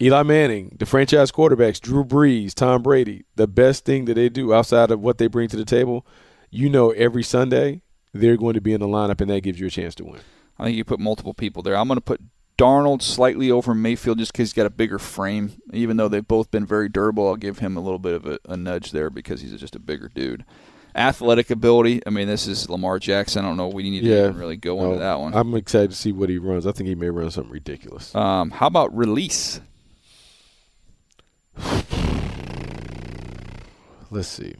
[0.00, 4.52] Eli Manning, the franchise quarterbacks, Drew Brees, Tom Brady, the best thing that they do
[4.52, 6.06] outside of what they bring to the table,
[6.50, 7.80] you know, every Sunday
[8.12, 10.20] they're going to be in the lineup, and that gives you a chance to win.
[10.58, 11.76] I think you put multiple people there.
[11.76, 12.20] I'm going to put
[12.58, 15.52] Darnold slightly over Mayfield just because he's got a bigger frame.
[15.72, 18.38] Even though they've both been very durable, I'll give him a little bit of a,
[18.48, 20.44] a nudge there because he's just a bigger dude.
[20.94, 22.00] Athletic ability.
[22.06, 23.44] I mean, this is Lamar Jackson.
[23.44, 23.68] I don't know.
[23.68, 24.24] We need to Yeah.
[24.24, 25.34] even really go No, into that one.
[25.34, 26.66] I'm excited to see what he runs.
[26.66, 28.14] I think he may run something ridiculous.
[28.14, 29.60] Um, how about release?
[34.10, 34.54] Let's see.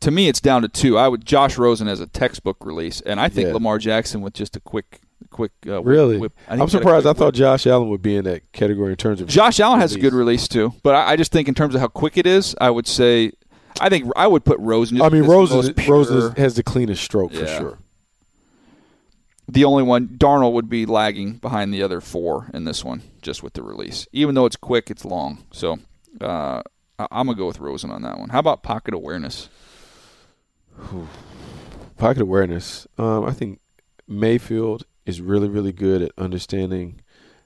[0.00, 0.96] To me, it's down to two.
[0.96, 3.54] I would Josh Rosen as a textbook release, and I think Yeah.
[3.54, 5.50] Lamar Jackson with just a quick, quick.
[5.66, 6.18] Uh, whip- Really?
[6.18, 6.32] whip.
[6.46, 7.06] I think I'm he's got a surprised.
[7.06, 7.34] I thought whip.
[7.34, 10.14] Josh Allen would be in that category in terms of Josh Allen has a good
[10.14, 10.46] release.
[10.48, 12.86] too, but I, I just think in terms of how quick it is, I would
[12.86, 13.32] say,
[13.80, 15.02] I think I would put Rosen.
[15.02, 17.46] I mean, Rosen the Rose, most is, Rose is, pure- has the cleanest stroke for
[17.46, 17.78] sure.
[19.48, 20.08] the only one.
[20.16, 24.06] Darnold would be lagging behind the other four in this one, just with the release.
[24.12, 25.44] Even though it's quick, it's long.
[25.52, 25.80] So
[26.22, 26.62] uh,
[26.98, 28.28] I- I'm gonna go with Rosen on that one.
[28.30, 29.48] How about pocket awareness?
[31.96, 32.86] Pocket awareness.
[32.96, 33.60] Um, I think
[34.06, 37.00] Mayfield is really, really good at understanding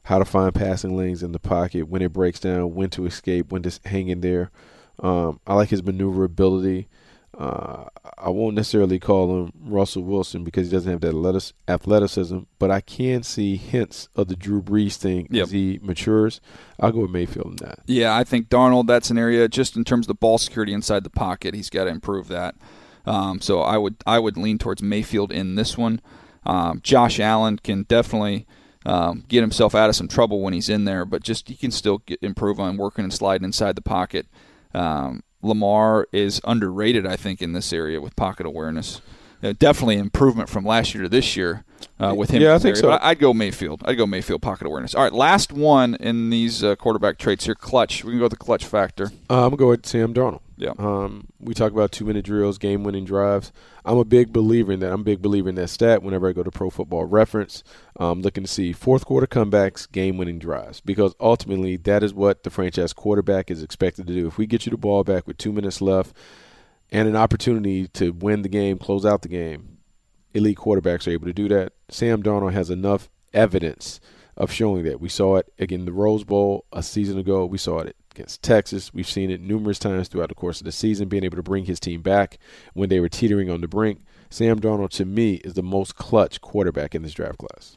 [0.04, 3.50] how to find passing lanes in the pocket, when it breaks down, when to escape,
[3.52, 4.50] when to hang in there.
[4.98, 6.88] Um, I like his maneuverability.
[7.36, 7.84] Uh,
[8.18, 12.80] I won't necessarily call him Russell Wilson because he doesn't have that athleticism, but I
[12.82, 15.44] can see hints of the Drew Brees thing Yep.
[15.44, 16.40] as he matures.
[16.78, 17.78] I'll go with Mayfield in that.
[17.86, 18.86] Yeah, I think Darnold.
[18.86, 21.54] That's an area just in terms of the ball security inside the pocket.
[21.54, 22.54] He's got to improve that.
[23.06, 26.00] Um, so I would I would lean towards Mayfield in this one.
[26.44, 28.46] Um, Josh Allen can definitely
[28.84, 31.70] um, get himself out of some trouble when he's in there, but just he can
[31.70, 34.26] still get, improve on working and sliding inside the pocket.
[34.74, 39.00] Um, Lamar is underrated, I think, in this area with pocket awareness.
[39.42, 41.64] Uh, definitely improvement from last year to this year
[41.98, 42.40] uh, with him.
[42.40, 42.76] Yeah, I think area.
[42.76, 42.88] so.
[42.90, 43.82] But I'd go Mayfield.
[43.84, 44.94] I'd go Mayfield pocket awareness.
[44.94, 47.56] All right, last one in these uh, quarterback traits here.
[47.56, 48.04] Clutch.
[48.04, 49.06] We can go with the clutch factor.
[49.28, 50.42] Uh, I'm gonna go with Sam Darnold.
[50.62, 50.74] Yeah.
[50.78, 53.50] Um, we talk about two minute drills, game winning drives.
[53.84, 54.92] I'm a big believer in that.
[54.92, 57.64] I'm a big believer in that stat whenever I go to Pro Football Reference.
[57.98, 62.44] Um, looking to see fourth quarter comebacks, game winning drives, because ultimately that is what
[62.44, 64.28] the franchise quarterback is expected to do.
[64.28, 66.14] If we get you the ball back with two minutes left
[66.92, 69.78] and an opportunity to win the game, close out the game,
[70.32, 71.72] elite quarterbacks are able to do that.
[71.88, 73.98] Sam Darnold has enough evidence
[74.36, 75.00] of showing that.
[75.00, 77.44] We saw it again the Rose Bowl a season ago.
[77.46, 78.94] We saw it against Texas.
[78.94, 81.64] We've seen it numerous times throughout the course of the season, being able to bring
[81.64, 82.38] his team back
[82.74, 84.00] when they were teetering on the brink.
[84.30, 87.76] Sam Darnold, to me, is the most clutch quarterback in this draft class.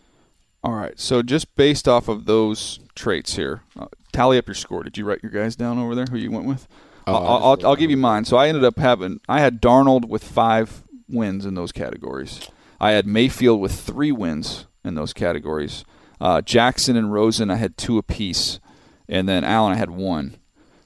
[0.64, 1.00] All right.
[1.00, 4.84] So just based off of those traits here, uh, tally up your score.
[4.84, 6.06] Did you write your guys down over there?
[6.10, 6.68] Who you went with?
[7.06, 8.26] Uh, I'll, I just I'll, I'll give you mine.
[8.26, 12.50] So I ended up having I had Darnold with five wins in those categories.
[12.80, 15.86] I had Mayfield with three wins in those categories.
[16.20, 18.60] Uh, Jackson and Rosen I had two apiece,
[19.08, 20.38] and then Allen I had one.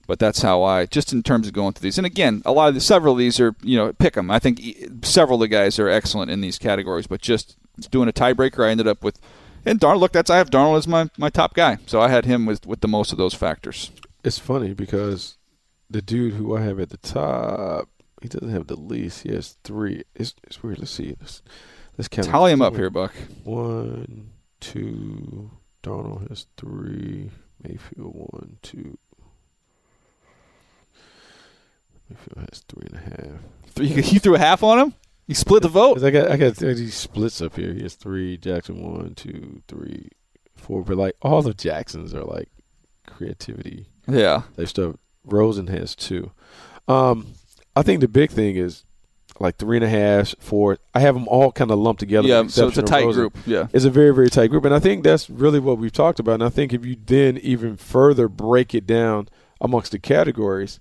[0.08, 2.00] But that's how I just in terms of going through these.
[2.00, 4.32] And again, a lot of the several of these are you know pick them.
[4.32, 4.62] I think
[5.04, 7.06] several of the guys are excellent in these categories.
[7.06, 7.58] But just
[7.92, 9.20] doing a tiebreaker, I ended up with.
[9.66, 12.26] And Darnold, look, that's I have Darnold as my, my top guy, so I had
[12.26, 13.92] him with with the most of those factors.
[14.24, 15.38] It's funny because
[15.90, 17.90] the dude who I have at the top,
[18.22, 19.24] he doesn't have the least.
[19.24, 20.04] He has three.
[20.16, 20.80] It's, it's weird.
[20.80, 21.16] Let's see.
[21.20, 21.42] Let's,
[21.98, 22.28] let's count.
[22.28, 23.14] Tally him up here, Buck.
[23.44, 25.52] One, two.
[25.84, 27.32] Darnold has three.
[27.64, 28.98] Mayfield one, two.
[32.10, 33.42] Mayfield has three and a half.
[33.68, 34.94] Three, you threw a half on him.
[35.28, 36.04] You split the vote.
[36.04, 37.74] I got I got these splits up here.
[37.74, 38.36] He has three.
[38.38, 40.10] Jackson one, two, three,
[40.56, 40.84] four.
[40.84, 42.50] But like all the Jacksons are like
[43.06, 44.96] creativity Yeah, type stuff.
[45.26, 46.32] Rosen has two.
[46.88, 47.34] Um,
[47.76, 48.86] I think the big thing is
[49.40, 50.78] like three and a half, four.
[50.94, 52.28] I have them all kind of lumped together.
[52.28, 52.48] yeah.
[52.48, 53.22] So it's a tight Rosen.
[53.22, 53.38] group.
[53.46, 54.66] Yeah, It's a very, very tight group.
[54.66, 56.34] And I think that's really what we've talked about.
[56.36, 59.30] And I think if you then even further break it down
[59.62, 60.80] amongst the categories,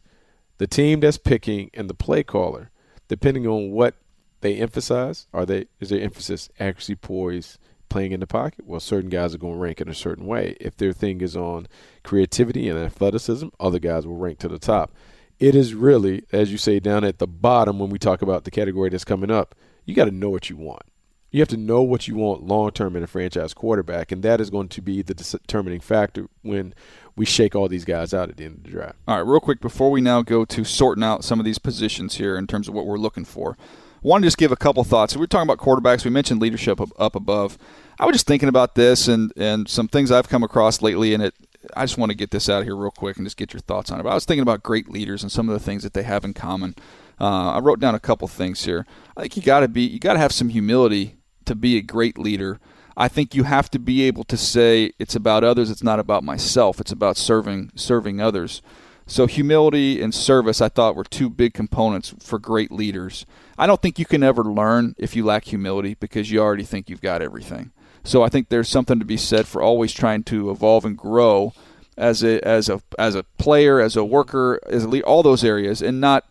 [0.59, 2.71] the team that's picking and the play caller,
[3.07, 3.95] depending on what
[4.41, 8.67] they emphasize, are they is their emphasis accuracy, poise, playing in the pocket?
[8.67, 10.57] Well, certain guys are going to rank in a certain way.
[10.61, 11.69] If their thing is on
[12.03, 14.93] creativity and athleticism, other guys will rank to the top.
[15.39, 18.51] It is really, as you say, down at the bottom when we talk about the
[18.51, 20.83] category that's coming up, you got to know what you want.
[21.31, 24.41] You have to know what you want long term in a franchise quarterback, and that
[24.41, 26.75] is going to be the determining factor when
[27.17, 28.97] we shake all these guys out at the end of the draft.
[29.07, 32.15] All right, real quick before we now go to sorting out some of these positions
[32.15, 34.83] here in terms of what we're looking for, I want to just give a couple
[34.85, 35.17] thoughts.
[35.17, 36.05] we're talking about quarterbacks.
[36.05, 37.59] We mentioned leadership up, up above.
[37.99, 41.23] I was just thinking about this and and some things I've come across lately, and
[41.23, 41.35] it.
[41.75, 43.61] I just want to get this out of here real quick and just get your
[43.61, 44.03] thoughts on it.
[44.03, 46.25] But I was thinking about great leaders and some of the things that they have
[46.25, 46.75] in common.
[47.21, 48.87] Uh, I wrote down a couple things here.
[49.17, 51.17] I think you got to be you got to have some humility
[51.47, 52.61] to be a great leader.
[52.97, 56.25] I think you have to be able to say it's about others, it's not about
[56.25, 56.81] myself.
[56.81, 58.63] It's about serving serving others.
[59.07, 63.25] So humility and service I thought were two big components for great leaders.
[63.57, 66.91] I don't think you can ever learn if you lack humility because you already think
[66.91, 67.73] you've got everything.
[68.05, 71.53] So I think there's something to be said for always trying to evolve and grow
[71.97, 75.45] as a as a as a player, as a worker, as a lead, all those
[75.45, 76.25] areas and not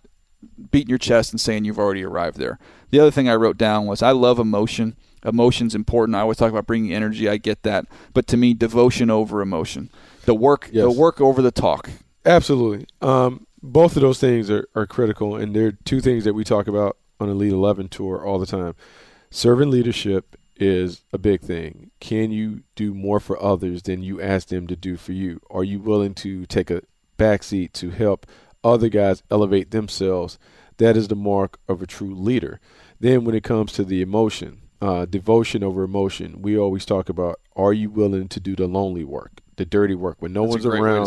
[0.71, 2.57] beating your chest and saying you've already arrived there.
[2.89, 4.95] The other thing I wrote down was I love emotion.
[5.25, 6.15] Emotion's important.
[6.15, 7.27] I always talk about bringing energy.
[7.27, 9.89] I get that, but to me, devotion over emotion.
[10.25, 10.83] The work, Yes.
[10.83, 11.89] the work over the talk.
[12.25, 12.85] Absolutely.
[13.01, 16.67] Um, both of those things are, are critical, and they're two things that we talk
[16.67, 18.75] about on Elite 11 tour all the time.
[19.31, 21.91] Servant leadership is a big thing.
[21.99, 25.39] Can you do more for others than you ask them to do for you?
[25.49, 26.81] Are you willing to take a
[27.17, 28.25] backseat to help
[28.63, 30.37] other guys elevate themselves?
[30.77, 32.59] That is the mark of a true leader.
[32.99, 37.39] Then, when it comes to the emotion, uh, devotion over emotion, we always talk about
[37.55, 40.65] are you willing to do the lonely work, the dirty work when no That's one's
[40.65, 40.99] great way to around?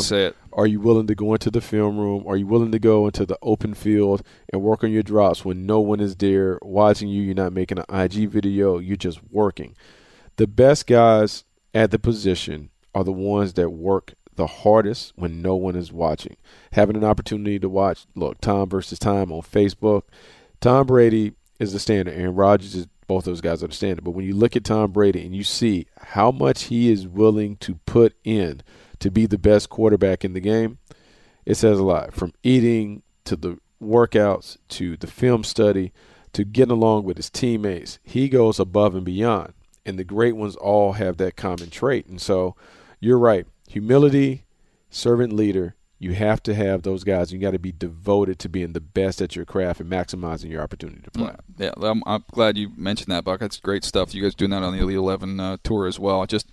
[0.53, 2.25] Are you willing to go into the film room?
[2.27, 5.67] Are you willing to go into the open field and work on your drops when
[5.67, 7.23] no one is there watching you?
[7.23, 9.77] You're not making an IG video, you're just working.
[10.37, 15.55] The best guys at the position are the ones that work the hardest when no
[15.55, 16.37] one is watching.
[16.73, 20.03] Having an opportunity to watch, look, Tom versus Time on Facebook.
[20.61, 24.05] Tom Brady is the standard, and Rodgers is both those guys understand standard.
[24.05, 27.57] But when you look at Tom Brady and you see how much he is willing
[27.57, 28.63] to put in
[29.01, 30.79] to be the best quarterback in the game,
[31.45, 32.15] it says a lot.
[32.15, 35.93] From eating to the workouts to the film study
[36.35, 39.55] to getting along with his teammates, he goes above and beyond.
[39.85, 42.07] And the great ones all have that common trait.
[42.07, 42.55] And so
[43.01, 43.45] you're right.
[43.67, 44.45] Humility,
[44.89, 47.31] servant leader, you have to have those guys.
[47.31, 50.63] You got to be devoted to being the best at your craft and maximizing your
[50.63, 51.35] opportunity to play.
[51.59, 53.41] Yeah, I'm, I'm glad you mentioned that, Buck.
[53.41, 54.15] That's great stuff.
[54.15, 56.25] You guys doing that on the Elite 11 uh, tour as well.
[56.25, 56.49] Just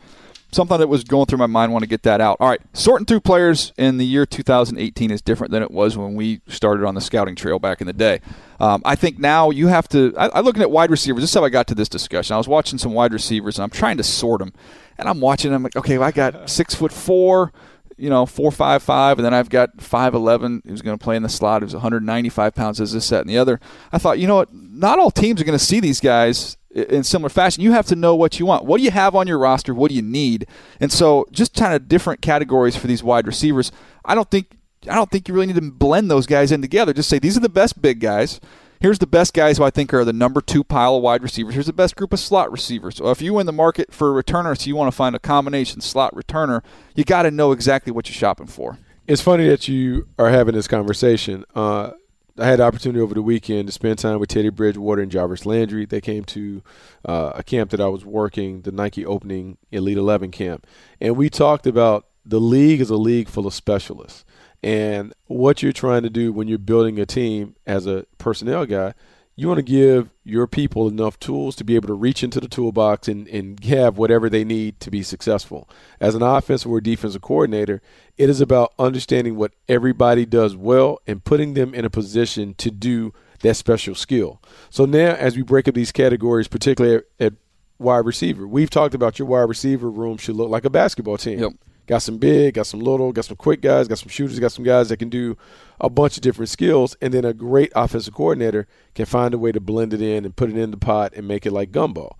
[0.51, 1.71] something that was going through my mind.
[1.71, 2.35] Want to get that out.
[2.41, 6.15] All right, sorting through players in the year 2018 is different than it was when
[6.15, 8.19] we started on the scouting trail back in the day.
[8.59, 10.13] Um, I think now you have to.
[10.17, 11.23] I, I'm looking at wide receivers.
[11.23, 12.33] This is how I got to this discussion.
[12.33, 14.51] I was watching some wide receivers, and I'm trying to sort them.
[14.97, 17.53] And I'm watching them like, okay, well, I got six foot four
[17.97, 21.15] you know, four five five, and then I've got five eleven who's going to play
[21.15, 21.61] in the slot.
[21.61, 22.79] Who's 195 pounds.
[22.79, 23.59] As this, that, and the other.
[23.91, 24.53] I thought, you know what?
[24.53, 27.63] Not all teams are going to see these guys in similar fashion.
[27.63, 28.65] You have to know what you want.
[28.65, 29.73] What do you have on your roster?
[29.73, 30.47] What do you need?
[30.79, 33.71] And so, just kind of different categories for these wide receivers.
[34.05, 34.57] I don't think
[34.89, 36.93] I don't think you really need to blend those guys in together.
[36.93, 38.39] Just say these are the best big guys.
[38.79, 41.53] Here's the best guys who I think are the number two pile of wide receivers.
[41.53, 42.97] Here's the best group of slot receivers.
[42.97, 45.19] So if you in the market for a returner, so you want to find a
[45.19, 46.63] combination slot returner,
[46.95, 48.77] you got to know exactly what you're shopping for.
[49.07, 51.45] It's funny that you are having this conversation.
[51.55, 51.91] Uh,
[52.39, 55.45] I had the opportunity over the weekend to spend time with Teddy Bridgewater and Jarvis
[55.45, 55.85] Landry.
[55.85, 56.61] They came to
[57.03, 60.67] uh, a camp that I was working, the Nike opening Elite 11 camp.
[61.01, 64.23] And we talked about the league is a league full of specialists.
[64.63, 68.93] And what you're trying to do when you're building a team as a personnel guy,
[69.39, 72.47] you want to give your people enough tools to be able to reach into the
[72.47, 75.69] toolbox and, and have whatever they need to be successful.
[75.99, 77.79] As an offensive or defensive coordinator,
[78.17, 82.71] it is about understanding what everybody does well and putting them in a position to
[82.71, 84.41] do that special skill.
[84.71, 87.33] So now, as we break up these categories, particularly at, at
[87.77, 91.39] wide receiver, we've talked about your wide receiver room should look like a basketball team.
[91.39, 91.53] Yep.
[91.87, 94.65] Got some big, got some little, got some quick guys, got some shooters, got some
[94.65, 95.37] guys that can do
[95.79, 96.97] a bunch of different skills.
[97.01, 100.35] And then a great offensive coordinator can find a way to blend it in and
[100.35, 102.17] put it in the pot and make it like gumbo.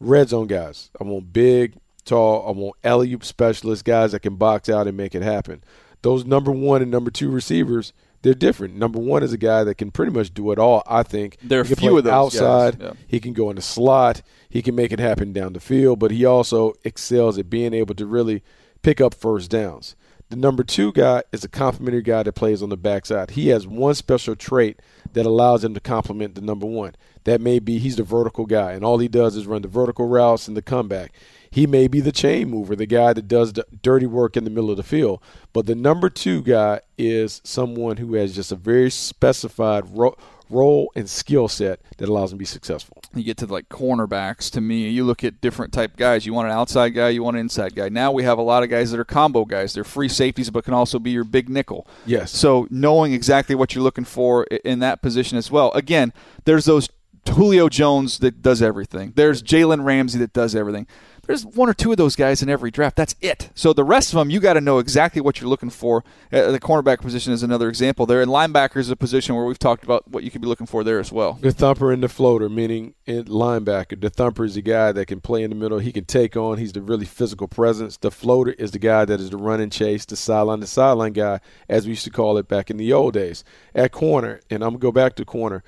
[0.00, 0.90] Red zone guys.
[1.00, 4.96] I want big, tall, I want alley oop specialist guys that can box out and
[4.96, 5.62] make it happen.
[6.02, 8.74] Those number one and number two receivers, they're different.
[8.74, 11.36] Number one is a guy that can pretty much do it all, I think.
[11.42, 12.82] There are he can few play of those guys, outside.
[12.82, 12.92] yeah.
[13.06, 14.22] He can go in the slot.
[14.48, 17.94] He can make it happen down the field, but he also excels at being able
[17.94, 18.42] to really
[18.88, 19.96] pick up first downs.
[20.30, 23.32] The number two guy is a complementary guy that plays on the backside.
[23.32, 24.80] He has one special trait
[25.12, 26.96] that allows him to complement the number one.
[27.28, 30.08] That may be he's the vertical guy, and all he does is run the vertical
[30.08, 31.12] routes and the comeback.
[31.50, 34.50] He may be the chain mover, the guy that does the dirty work in the
[34.50, 35.20] middle of the field.
[35.52, 40.16] But the number two guy is someone who has just a very specified ro-
[40.48, 43.02] role and skill set that allows him to be successful.
[43.14, 44.50] You get to like cornerbacks.
[44.52, 46.24] To me, you look at different type guys.
[46.24, 47.10] You want an outside guy.
[47.10, 47.90] You want an inside guy.
[47.90, 49.74] Now we have a lot of guys that are combo guys.
[49.74, 51.86] They're free safeties, but can also be your big nickel.
[52.06, 52.30] Yes.
[52.30, 55.72] So knowing exactly what you're looking for in that position as well.
[55.72, 56.14] Again,
[56.46, 56.88] there's those
[57.28, 59.12] Julio Jones that does everything.
[59.16, 60.86] There's Jalen Ramsey that does everything.
[61.28, 62.96] There's one or two of those guys in every draft.
[62.96, 63.50] That's it.
[63.54, 66.02] So the rest of them, you got to know exactly what you're looking for.
[66.32, 69.58] Uh, the cornerback position is another example there, and linebacker is a position where we've
[69.58, 71.34] talked about what you could be looking for there as well.
[71.34, 74.00] The thumper and the floater, meaning in linebacker.
[74.00, 75.80] The thumper is the guy that can play in the middle.
[75.80, 76.56] He can take on.
[76.56, 77.98] He's the really physical presence.
[77.98, 81.12] The floater is the guy that is the run and chase, the sideline, the sideline
[81.12, 83.44] guy, as we used to call it back in the old days.
[83.74, 85.62] At corner, and I'm gonna go back to corner.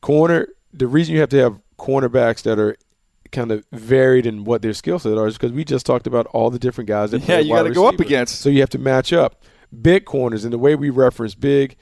[0.00, 0.48] Corner.
[0.76, 2.76] The reason you have to have cornerbacks that are
[3.32, 6.26] kind of varied in what their skill set are is because we just talked about
[6.26, 8.40] all the different guys that Yeah, you got to go up against.
[8.40, 9.42] So you have to match up.
[9.82, 11.76] Big corners, and the way we reference big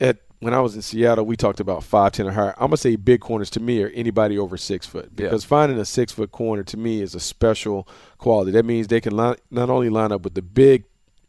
[0.00, 2.54] at when I was in Seattle, we talked about five ten or higher.
[2.56, 5.48] I'm gonna say big corners to me are anybody over six foot because yeah.
[5.48, 8.52] finding a six foot corner to me is a special quality.
[8.52, 10.84] That means they can line, not only line up with the big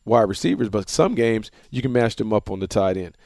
[0.06, 3.18] wide receivers, but some games you can match them up on the tight end.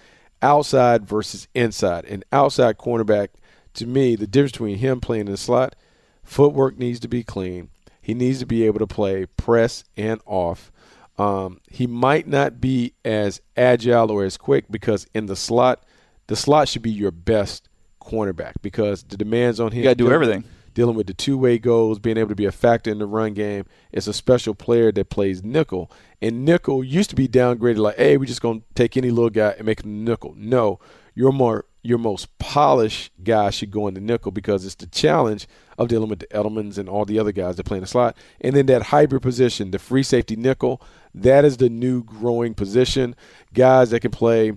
[0.41, 3.29] Outside versus inside, An outside cornerback
[3.75, 5.75] to me, the difference between him playing in the slot,
[6.23, 7.69] footwork needs to be clean.
[8.01, 10.71] He needs to be able to play press and off.
[11.17, 15.83] Um, he might not be as agile or as quick because in the slot,
[16.27, 17.69] the slot should be your best
[18.01, 19.79] cornerback because the demands on him.
[19.79, 20.43] You got to do everything.
[20.77, 23.33] Dealing with the two way goals, being able to be a factor in the run
[23.33, 23.65] game.
[23.91, 25.91] It's a special player that plays nickel.
[26.21, 29.31] And nickel used to be downgraded like, hey, we're just going to take any little
[29.31, 30.35] guy and make him nickel.
[30.37, 30.79] No,
[31.15, 35.47] you're more your most polished guy should go in the nickel because it's the challenge
[35.79, 38.15] of dealing with the Edelmans and all the other guys that play in the slot.
[38.39, 40.79] And then that hybrid position, the free safety nickel,
[41.15, 43.15] that is the new growing position.
[43.51, 44.51] Guys that can play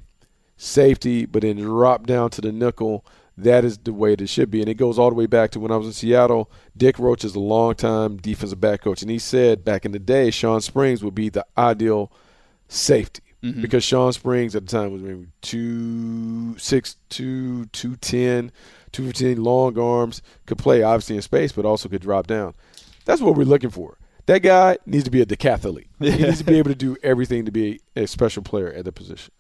[0.59, 3.07] safety but then drop down to the nickel.
[3.43, 4.61] That is the way it should be.
[4.61, 6.51] And it goes all the way back to when I was in Seattle.
[6.77, 9.03] Dick Roach is a longtime defensive back coach.
[9.03, 12.13] And he said back in the day, Shawn Springs would be the ideal
[12.69, 13.61] safety mm-hmm.
[13.61, 18.53] because Shawn Springs at the time was maybe two six two two ten,
[18.93, 22.55] two fifteen long arms, could play obviously in space, but also could drop down.
[23.05, 23.99] That's what we're looking for.
[24.27, 25.89] That guy needs to be a decathlete.
[25.99, 28.93] He needs to be able to do everything to be a special player at the
[28.93, 29.33] position.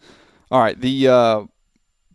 [0.51, 1.45] All right, the uh,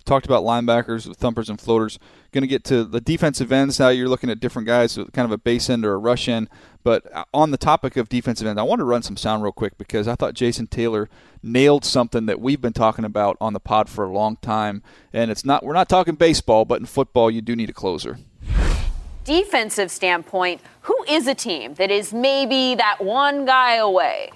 [0.05, 1.99] talked about linebackers, thumpers, and floaters.
[2.31, 3.89] Going to get to the defensive ends now.
[3.89, 6.49] You're looking at different guys, kind of a base end or a rush end.
[6.83, 9.51] But uh, on the topic of defensive end, I want to run some sound real
[9.51, 11.09] quick because I thought Jason Taylor
[11.41, 14.83] nailed something that we've been talking about on the pod for a long time.
[15.11, 18.17] And it's not we're not talking baseball, but in football you do need a closer.
[19.23, 24.31] Defensive standpoint, who is a team that is maybe that one guy away?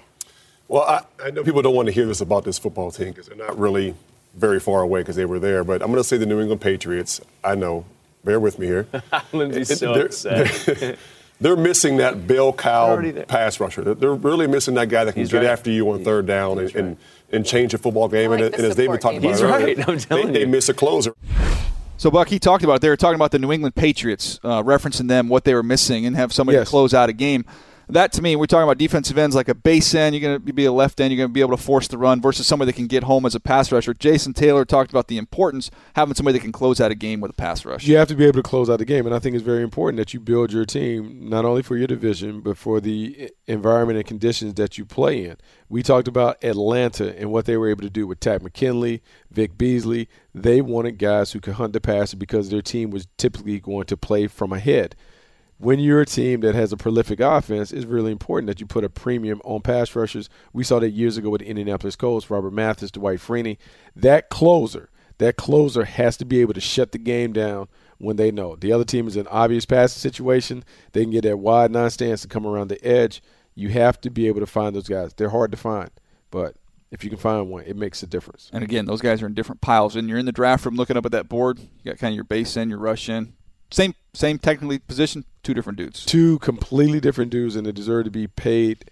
[0.66, 3.26] Well, I, I know people don't want to hear this about this football team because
[3.26, 3.94] they're not really
[4.34, 5.64] very far away because they were there.
[5.64, 7.20] But I'm going to say the New England Patriots.
[7.44, 7.84] I know.
[8.24, 8.86] Bear with me here.
[9.32, 10.98] Lindsay's so they're, upset.
[11.40, 13.94] They're, missing that Bill Cow pass rusher.
[13.94, 15.46] They're really missing that guy that can He's get right.
[15.46, 16.74] after you on third down and, right.
[16.74, 16.96] and,
[17.32, 18.30] and, change a football game.
[18.30, 19.88] Like and, and as David talked about He's earlier, right.
[19.88, 20.44] I'm telling they, you.
[20.44, 21.14] they miss a closer.
[21.96, 25.08] So Buck, he talked about they were talking about the New England Patriots, uh, referencing
[25.08, 26.68] them what they were missing and have somebody Yes.
[26.68, 27.44] close out a game.
[27.92, 30.14] That to me, we're talking about defensive ends like a base end.
[30.14, 31.12] You're going to be a left end.
[31.12, 33.26] You're going to be able to force the run versus somebody that can get home
[33.26, 33.94] as a pass rusher.
[33.94, 37.32] Jason Taylor talked about the importance having somebody that can close out a game with
[37.32, 37.84] a pass rush.
[37.84, 39.62] You have to be able to close out the game, and I think it's very
[39.62, 43.98] important that you build your team not only for your division but for the environment
[43.98, 45.36] and conditions that you play in.
[45.68, 49.58] We talked about Atlanta and what they were able to do with Takk McKinley, Vic
[49.58, 50.08] Beasley.
[50.34, 53.96] They wanted guys who could hunt the passer because their team was typically going to
[53.96, 54.94] play from ahead.
[55.60, 58.82] When you're a team that has a prolific offense, it's really important that you put
[58.82, 60.30] a premium on pass rushers.
[60.54, 63.58] We saw that years ago with the Indianapolis Colts, Robert Mathis, Dwight Freeney.
[63.94, 64.88] That closer,
[65.18, 68.72] that closer has to be able to shut the game down when they know the
[68.72, 70.64] other team is in obvious passing situation.
[70.92, 73.22] They can get that wide nine stance to come around the edge.
[73.54, 75.12] You have to be able to find those guys.
[75.12, 75.90] They're hard to find,
[76.30, 76.56] but
[76.90, 78.48] if you can find one, it makes a difference.
[78.54, 79.94] And again, those guys are in different piles.
[79.94, 81.58] And you're in the draft room looking up at that board.
[81.58, 83.34] You got kind of your base end, your rush in.
[83.70, 86.04] Same, same technically position, two different dudes.
[86.04, 88.90] Two completely different dudes, and they deserve to be paid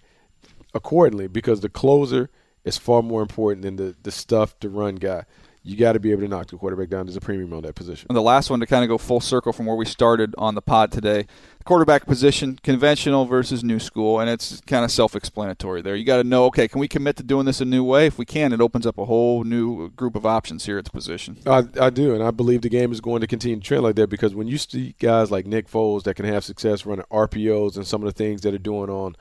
[0.75, 2.31] accordingly because the closer
[2.65, 5.25] is far more important than the the stuff to run guy.
[5.63, 7.07] You got to be able to knock the quarterback down.
[7.07, 8.07] There's a premium on that position.
[8.09, 10.55] And the last one to kind of go full circle from where we started on
[10.55, 11.27] the pod today,
[11.69, 15.95] quarterback position, conventional versus new school, and it's kind of self-explanatory there.
[15.95, 18.07] You got to know, okay, can we commit to doing this a new way?
[18.07, 20.91] If we can, it opens up a whole new group of options here at the
[20.91, 21.37] position.
[21.45, 23.97] I, I do, and I believe the game is going to continue to trend like
[23.97, 27.77] that because when you see guys like Nick Foles that can have success running RPOs
[27.77, 29.15] and some of the things that are doing on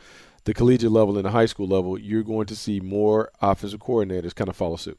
[0.45, 4.33] the collegiate level and the high school level, you're going to see more offensive coordinators
[4.33, 4.97] kind of follow suit.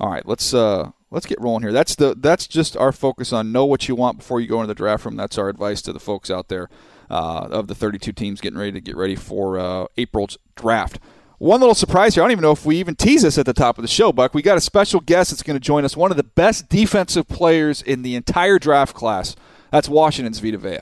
[0.00, 1.72] All right, let's uh let's get rolling here.
[1.72, 4.68] That's the that's just our focus on know what you want before you go into
[4.68, 5.16] the draft room.
[5.16, 6.68] That's our advice to the folks out there
[7.10, 10.98] uh, of the 32 teams getting ready to get ready for uh, April's draft.
[11.38, 12.24] One little surprise here.
[12.24, 14.10] I don't even know if we even tease this at the top of the show,
[14.10, 14.32] Buck.
[14.32, 15.94] We got a special guest that's going to join us.
[15.94, 19.36] One of the best defensive players in the entire draft class.
[19.70, 20.78] That's Washington's Vita Vea.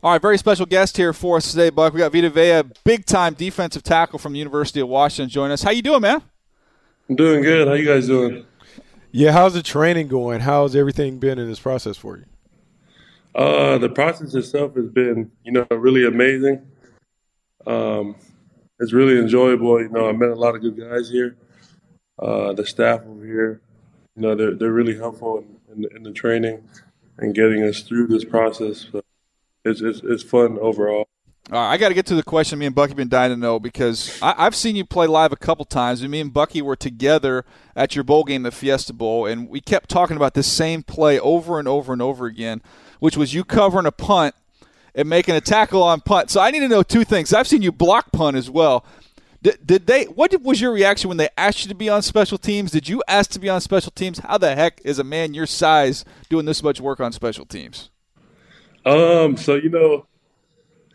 [0.00, 1.92] All right, very special guest here for us today, Buck.
[1.92, 5.62] We got Vita Vea, big time defensive tackle from the University of Washington, join us.
[5.62, 6.22] How you doing, man?
[7.08, 7.66] I'm doing good.
[7.66, 8.46] How you guys doing?
[9.16, 10.40] Yeah, how's the training going?
[10.40, 12.24] How's everything been in this process for you?
[13.32, 16.66] Uh, the process itself has been, you know, really amazing.
[17.64, 18.16] Um,
[18.80, 19.80] it's really enjoyable.
[19.80, 21.36] You know, I met a lot of good guys here.
[22.18, 23.60] Uh, the staff over here,
[24.16, 26.68] you know, they're they're really helpful in, in, in the training
[27.18, 28.88] and getting us through this process.
[28.90, 29.00] So
[29.64, 31.06] it's, it's it's fun overall.
[31.50, 34.18] I got to get to the question me and Bucky been dying to know because
[34.22, 36.00] I, have seen you play live a couple times.
[36.00, 37.44] And me and Bucky were together
[37.76, 41.20] at your bowl game, the Fiesta Bowl, and we kept talking about this same play
[41.20, 42.62] over and over and over again,
[42.98, 44.34] which was you covering a punt
[44.94, 46.30] and making a tackle on punt.
[46.30, 47.34] So I need to know two things.
[47.34, 48.86] I've seen you block punt as well.
[49.42, 50.04] Did, did they?
[50.04, 52.70] What was your reaction when they asked you to be on special teams?
[52.70, 54.18] Did you ask to be on special teams?
[54.20, 57.90] How the heck is a man your size doing this much work on special teams?
[58.86, 59.36] Um.
[59.36, 60.06] So you know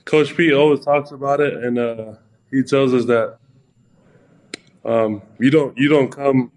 [0.06, 2.14] Coach Pete always talks about it, and uh,
[2.52, 3.38] he tells us that
[4.86, 6.52] um, you don't you don't come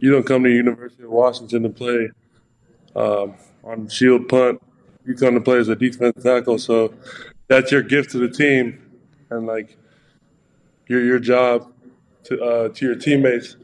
[0.00, 2.10] you don't come to the University of Washington to play
[2.96, 4.60] um, on shield punt.
[5.04, 6.58] You come to play as a defense tackle.
[6.58, 6.94] So
[7.48, 8.80] that's your gift to the team,
[9.30, 9.76] and like
[10.88, 11.72] your your job
[12.24, 13.56] to uh, to your teammates.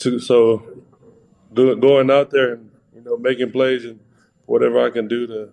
[0.00, 0.82] To, so
[1.54, 3.98] going out there and you know making plays and
[4.46, 5.52] whatever I can do to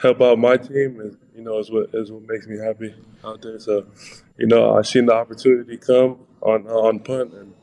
[0.00, 2.92] help out my team is you know, is what is what makes me happy
[3.24, 3.60] out there.
[3.60, 3.86] So,
[4.36, 7.54] you know, I seen the opportunity come on uh, on punt, and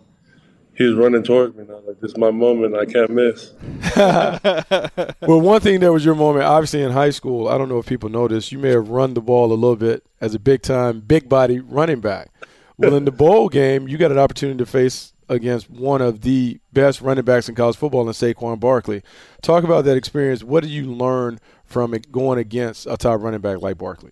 [0.76, 1.64] he was running towards me.
[1.64, 2.74] And I was like, "This is my moment.
[2.74, 3.52] I can't miss."
[5.28, 7.50] well, one thing that was your moment, obviously in high school.
[7.50, 8.50] I don't know if people know this.
[8.50, 11.60] You may have run the ball a little bit as a big time, big body
[11.60, 12.32] running back.
[12.78, 16.60] Well, in the bowl game, you got an opportunity to face against one of the
[16.72, 19.02] best running backs in college football in Saquon Barkley.
[19.42, 20.44] Talk about that experience.
[20.44, 24.12] What did you learn from going against a top running back like Barkley?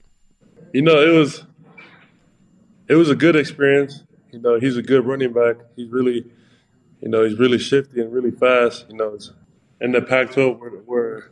[0.73, 1.45] You know, it was
[2.87, 4.03] it was a good experience.
[4.31, 5.57] You know, he's a good running back.
[5.75, 6.25] He's really,
[7.01, 8.85] you know, he's really shifty and really fast.
[8.89, 9.17] You know,
[9.79, 11.31] in the Pac-12 where, where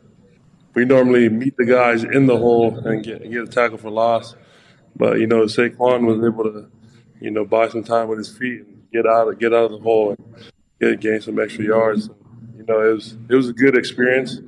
[0.74, 4.34] we normally meet the guys in the hole and get get a tackle for loss.
[4.96, 6.70] But you know, Saquon was able to,
[7.20, 9.72] you know, buy some time with his feet and get out of get out of
[9.72, 10.34] the hole and
[10.80, 12.08] get gain some extra yards.
[12.56, 14.38] You know, it was it was a good experience.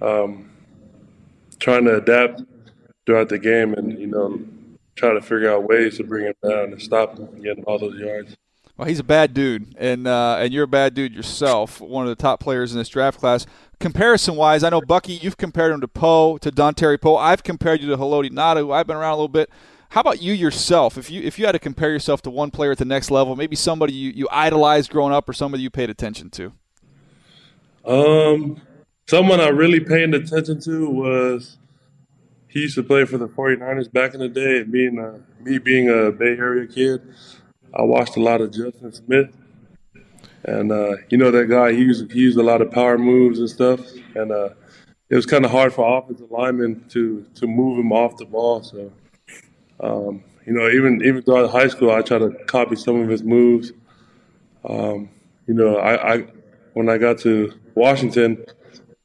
[0.00, 0.50] Um,
[1.66, 2.42] trying to adapt
[3.04, 4.38] throughout the game and, you know,
[4.94, 7.76] try to figure out ways to bring him down and stop him from getting all
[7.76, 8.36] those yards.
[8.76, 11.80] Well, he's a bad dude, and uh, and you're a bad dude yourself.
[11.80, 13.46] One of the top players in this draft class.
[13.80, 17.16] Comparison wise, I know Bucky, you've compared him to Poe, to Dontari Poe.
[17.16, 19.50] I've compared you to Haloti Ngata, who I've been around a little bit.
[19.88, 20.96] How about you yourself?
[20.96, 23.34] If you if you had to compare yourself to one player at the next level,
[23.34, 26.52] maybe somebody you, you idolized growing up, or somebody you paid attention to.
[27.84, 28.60] Um,
[29.08, 31.58] someone I really paid attention to was
[32.48, 34.58] he used to play for the 49ers back in the day.
[34.58, 37.02] And being a, me being a Bay Area kid,
[37.74, 39.30] I watched a lot of Justin Smith.
[40.44, 43.40] And, uh, you know, that guy, he used, he used a lot of power moves
[43.40, 43.80] and stuff.
[44.14, 44.50] And uh,
[45.10, 48.62] it was kind of hard for offensive linemen to, to move him off the ball.
[48.62, 48.92] So,
[49.80, 53.24] um, you know, even even throughout high school, I tried to copy some of his
[53.24, 53.72] moves.
[54.64, 55.10] Um,
[55.48, 56.26] you know, I, I,
[56.74, 58.44] when I got to Washington,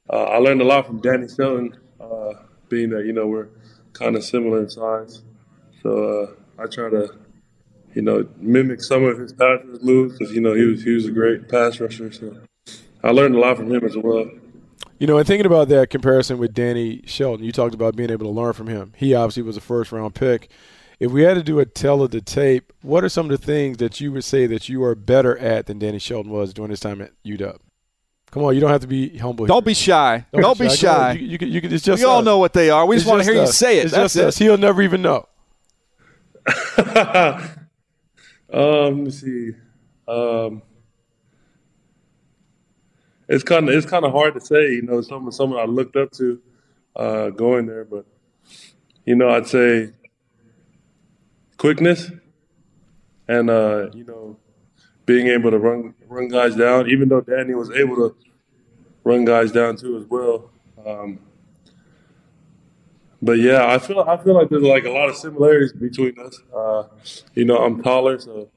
[0.10, 1.78] uh, I learned a lot from Danny Shelton.
[2.00, 2.34] Uh,
[2.72, 3.50] being that you know we're
[3.94, 5.22] kind of similar in size.
[5.84, 7.14] So uh, I try to,
[7.94, 11.06] you know, mimic some of his pass moves because you know he was he was
[11.06, 12.12] a great pass rusher.
[12.12, 12.38] So
[13.04, 14.32] I learned a lot from him as well.
[14.98, 18.28] You know, and thinking about that comparison with Danny Shelton, you talked about being able
[18.28, 18.94] to learn from him.
[18.96, 20.50] He obviously was a first round pick.
[21.00, 23.44] If we had to do a tell of the tape, what are some of the
[23.44, 26.70] things that you would say that you are better at than Danny Shelton was during
[26.70, 27.58] his time at UW?
[28.32, 29.46] Come on, you don't have to be humble.
[29.46, 30.26] Don't be shy.
[30.32, 30.76] Don't, don't be shy.
[30.76, 31.12] shy.
[31.14, 32.10] You, you, you, it's just we us.
[32.10, 32.86] all know what they are.
[32.86, 33.50] We just want to hear us.
[33.50, 33.86] you say it.
[33.86, 34.26] It's That's just it.
[34.26, 34.38] us.
[34.38, 35.28] He'll never even know.
[36.78, 37.44] um,
[38.54, 39.52] let me see.
[40.08, 40.62] Um,
[43.28, 44.76] it's kind of it's kind of hard to say.
[44.76, 46.42] You know, someone someone I looked up to
[46.96, 48.06] uh, going there, but
[49.06, 49.92] you know, I'd say
[51.58, 52.10] quickness
[53.28, 54.38] and uh, you know
[55.12, 58.16] being able to run run guys down, even though Danny was able to
[59.04, 60.50] run guys down too as well.
[60.86, 61.20] Um,
[63.22, 66.40] but yeah, I feel I feel like there's like a lot of similarities between us.
[66.56, 66.84] Uh,
[67.36, 68.50] you know, I'm taller, so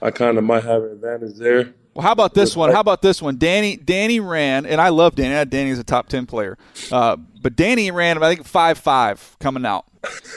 [0.00, 1.74] I kind of might have an advantage there.
[1.94, 2.72] Well, how about this one?
[2.72, 3.36] How about this one?
[3.36, 5.48] Danny Danny ran, and I love Danny.
[5.48, 6.56] Danny is a top ten player,
[6.90, 9.84] uh, but Danny ran I think five five coming out.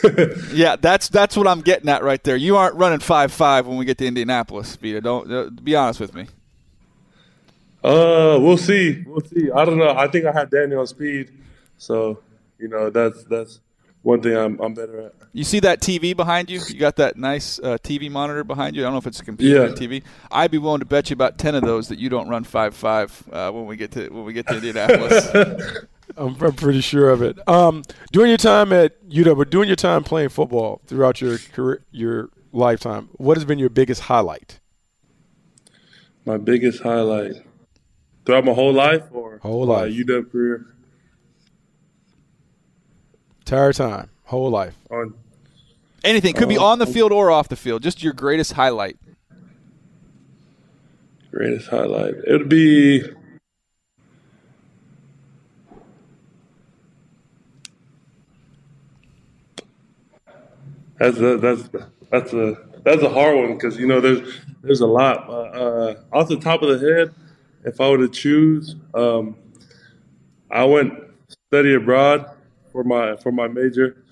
[0.54, 2.36] yeah, that's that's what I'm getting at right there.
[2.36, 5.00] You aren't running five five when we get to Indianapolis, Vita.
[5.00, 6.28] Don't uh, be honest with me.
[7.84, 9.04] Uh, we'll see.
[9.08, 9.50] We'll see.
[9.52, 9.96] I don't know.
[9.96, 11.32] I think I had Danny on speed,
[11.78, 12.20] so
[12.60, 13.62] you know that's that's
[14.06, 15.14] one thing I'm I'm better at.
[15.34, 16.62] You see that TV behind you?
[16.70, 18.84] You got that nice uh, TV monitor behind you.
[18.84, 19.72] I don't know if it's a computer yeah.
[19.72, 20.04] or TV.
[20.32, 22.76] I'd be willing to bet you about ten of those that you don't run five
[22.76, 25.28] five uh, when we get to when we get to Indianapolis.
[26.18, 27.40] I'm, I'm pretty sure of it.
[27.50, 27.82] Um,
[28.12, 32.30] during your time at UW, but during your time playing football throughout your career, your
[32.52, 34.60] lifetime, what has been your biggest highlight?
[36.26, 37.34] My biggest highlight
[38.24, 40.75] throughout my whole life, or whole life UW career.
[43.46, 44.10] Entire time.
[44.24, 44.76] Whole life.
[44.90, 45.14] On
[46.04, 47.84] anything could be uh, on the field or off the field.
[47.84, 48.98] Just your greatest highlight.
[51.30, 52.16] Greatest highlight.
[52.26, 53.04] It would be.
[60.98, 61.70] That's a, that's
[62.10, 65.30] that's a that's a hard one because you know there's there's a lot.
[65.30, 67.14] Uh, uh, off the top of the head,
[67.64, 69.36] if I were to choose, um,
[70.50, 70.96] I went
[71.52, 72.35] study abroad
[72.76, 74.04] for my for my major,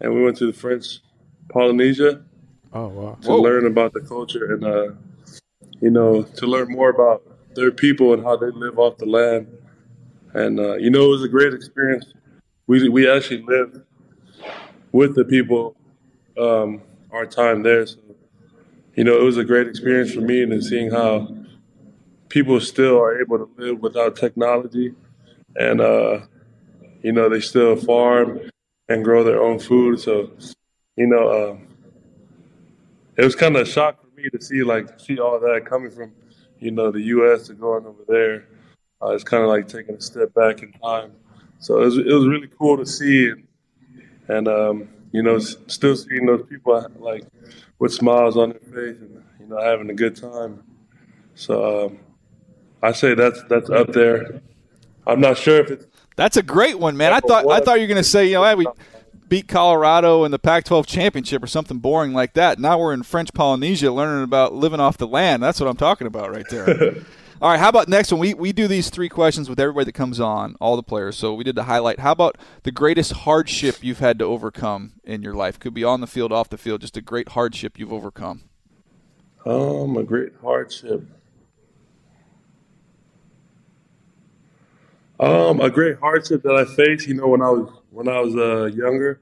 [0.00, 0.98] and we went to the French
[1.50, 2.20] Polynesia.
[2.72, 3.18] Oh wow!
[3.22, 3.40] To Whoa.
[3.40, 4.88] learn about the culture and uh,
[5.80, 7.22] you know to learn more about
[7.54, 9.46] their people and how they live off the land,
[10.34, 12.12] and uh, you know it was a great experience.
[12.66, 13.82] We we actually lived
[14.90, 15.76] with the people
[16.36, 17.86] um, our time there.
[17.86, 17.98] So,
[18.96, 21.28] you know, it was a great experience for me and seeing how
[22.28, 24.92] people still are able to live without technology
[25.54, 26.20] and, uh,
[27.02, 28.40] you know, they still farm
[28.88, 30.00] and grow their own food.
[30.00, 30.30] So,
[30.96, 31.56] you know, uh,
[33.16, 35.90] it was kind of a shock for me to see like see all that coming
[35.90, 36.12] from,
[36.60, 37.48] you know, the U.S.
[37.48, 38.46] to going over there.
[39.00, 41.12] Uh, it's kind of like taking a step back in time.
[41.60, 43.46] So it was, it was really cool to see, and,
[44.28, 47.24] and um, you know, still seeing those people like
[47.78, 50.62] with smiles on their face and you know having a good time.
[51.34, 51.98] So um,
[52.82, 54.40] I say that's that's up there.
[55.06, 55.86] I'm not sure if it's.
[56.18, 57.12] That's a great one, man.
[57.12, 58.66] I thought I thought you were going to say, you know, hey, we
[59.28, 62.58] beat Colorado in the Pac-12 championship or something boring like that.
[62.58, 65.44] Now we're in French Polynesia learning about living off the land.
[65.44, 66.96] That's what I'm talking about right there.
[67.40, 68.20] All right, how about next one?
[68.20, 71.16] We we do these three questions with everybody that comes on, all the players.
[71.16, 72.00] So we did the highlight.
[72.00, 75.60] How about the greatest hardship you've had to overcome in your life?
[75.60, 78.48] Could be on the field, off the field, just a great hardship you've overcome.
[79.46, 81.04] Um, a great hardship.
[85.20, 88.36] Um, a great hardship that I faced, you know, when I was when I was
[88.36, 89.20] uh, younger.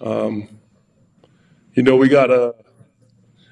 [0.00, 0.48] Um,
[1.74, 2.52] you know, we got a uh,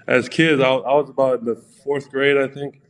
[0.07, 0.63] as kids.
[0.63, 2.81] I, I was about in the fourth grade, I think.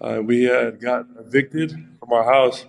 [0.00, 2.66] Uh, we had got evicted from our house,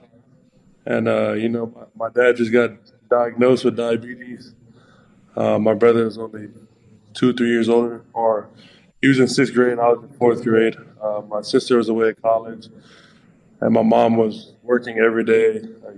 [0.85, 2.71] and uh, you know, my, my, dad just got
[3.09, 4.55] diagnosed with diabetes.
[5.35, 6.49] Uh, my brother is only
[7.13, 8.49] two, three years older, or
[9.01, 9.73] he was in sixth grade.
[9.73, 10.75] And I was in fourth grade.
[11.01, 12.67] Uh, my sister was away at college,
[13.61, 15.97] and my mom was working every day, like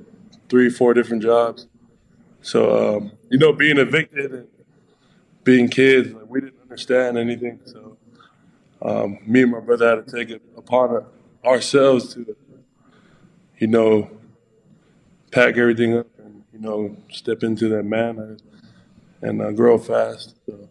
[0.49, 1.68] three, four different jobs.
[2.41, 4.47] So, um, you know, being evicted and
[5.43, 7.60] being kids, like, we didn't understand anything.
[7.66, 7.97] So,
[8.82, 11.05] um, me and my brother had to take it upon
[11.43, 12.36] ourselves to,
[13.58, 14.10] you know,
[15.32, 18.41] pack everything up and, you know, step into that manhood
[19.22, 20.36] and uh, grow fast.
[20.45, 20.70] So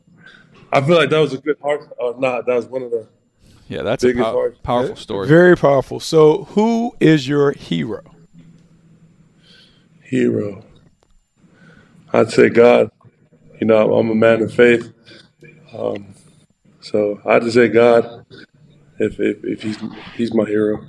[0.73, 1.93] I feel like that was a good heart.
[2.01, 3.09] Uh, not, that was one of the
[3.69, 5.29] yeah, that's a pow- powerful story.
[5.29, 6.01] Very powerful.
[6.01, 8.03] So, who is your hero?
[10.03, 10.65] Hero.
[12.13, 12.91] I'd say God.
[13.61, 14.93] You know, I'm a man of faith.
[15.73, 16.15] Um,
[16.81, 18.25] so I'd just say God
[18.99, 19.79] if, if, if he's
[20.15, 20.85] he's my hero.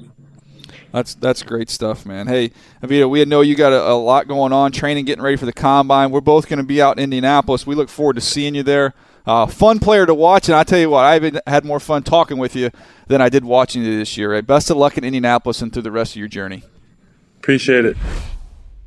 [0.91, 2.27] That's that's great stuff, man.
[2.27, 2.51] Hey,
[2.81, 5.53] Avita, we know you got a, a, lot going on, training, getting ready for the
[5.53, 6.11] combine.
[6.11, 7.67] We're both going to be out in Indianapolis.
[7.67, 8.93] We look forward to seeing you there.
[9.27, 12.37] Uh, fun player to watch, and I tell you what, I've had more fun talking
[12.37, 12.71] with you
[13.07, 14.31] than I did watching you this year.
[14.31, 14.47] Right?
[14.47, 16.63] Best of luck in Indianapolis and through the rest of your journey.
[17.39, 17.97] Appreciate it.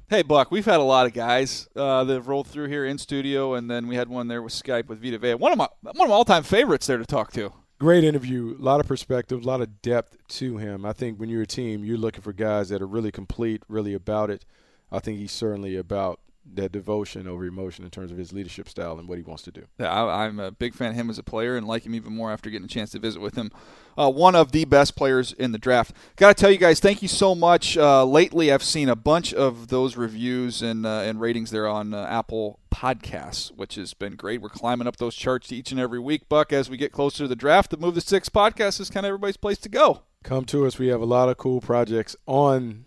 [0.09, 2.97] Hey, Buck, we've had a lot of guys uh, that have rolled through here in
[2.97, 5.35] studio, and then we had one there with Skype with Vita Vea.
[5.35, 7.53] One of my one of my all time favorites there to talk to.
[7.79, 10.87] Great interview, a lot of perspective, a lot of depth to him.
[10.87, 13.93] I think when you're a team, you're looking for guys that are really complete, really
[13.93, 14.47] about it.
[14.91, 16.19] I think he's certainly about
[16.55, 19.51] that devotion over emotion in terms of his leadership style and what he wants to
[19.51, 19.67] do.
[19.79, 22.15] Yeah, I, am a big fan of him as a player and like him even
[22.15, 23.51] more after getting a chance to visit with him.
[23.97, 25.95] Uh, one of the best players in the draft.
[26.17, 27.77] Got to tell you guys, thank you so much.
[27.77, 31.93] Uh, lately, I've seen a bunch of those reviews and uh, and ratings there on
[31.93, 34.41] uh, Apple Podcasts, which has been great.
[34.41, 36.53] We're climbing up those charts each and every week, Buck.
[36.53, 39.09] As we get closer to the draft, the Move the Sticks podcast is kind of
[39.09, 40.03] everybody's place to go.
[40.23, 40.79] Come to us.
[40.79, 42.85] We have a lot of cool projects on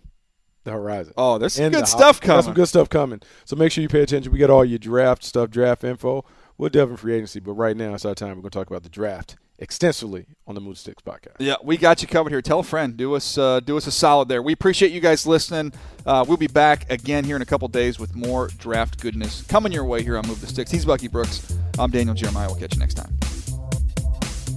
[0.64, 1.12] the horizon.
[1.16, 2.42] Oh, there's some good stuff coming.
[2.42, 3.20] Some good stuff coming.
[3.44, 4.32] So make sure you pay attention.
[4.32, 6.24] We got all your draft stuff, draft info.
[6.56, 8.30] We'll delve in free agency, but right now it's our time.
[8.30, 11.36] We're going to talk about the draft extensively on the Move Sticks podcast.
[11.38, 12.42] Yeah, we got you covered here.
[12.42, 12.96] Tell a friend.
[12.96, 14.42] Do us uh, do us a solid there.
[14.42, 15.72] We appreciate you guys listening.
[16.06, 19.72] Uh, we'll be back again here in a couple days with more draft goodness coming
[19.72, 20.70] your way here on Move the Sticks.
[20.70, 21.56] He's Bucky Brooks.
[21.78, 22.46] I'm Daniel Jeremiah.
[22.48, 23.16] We'll catch you next time.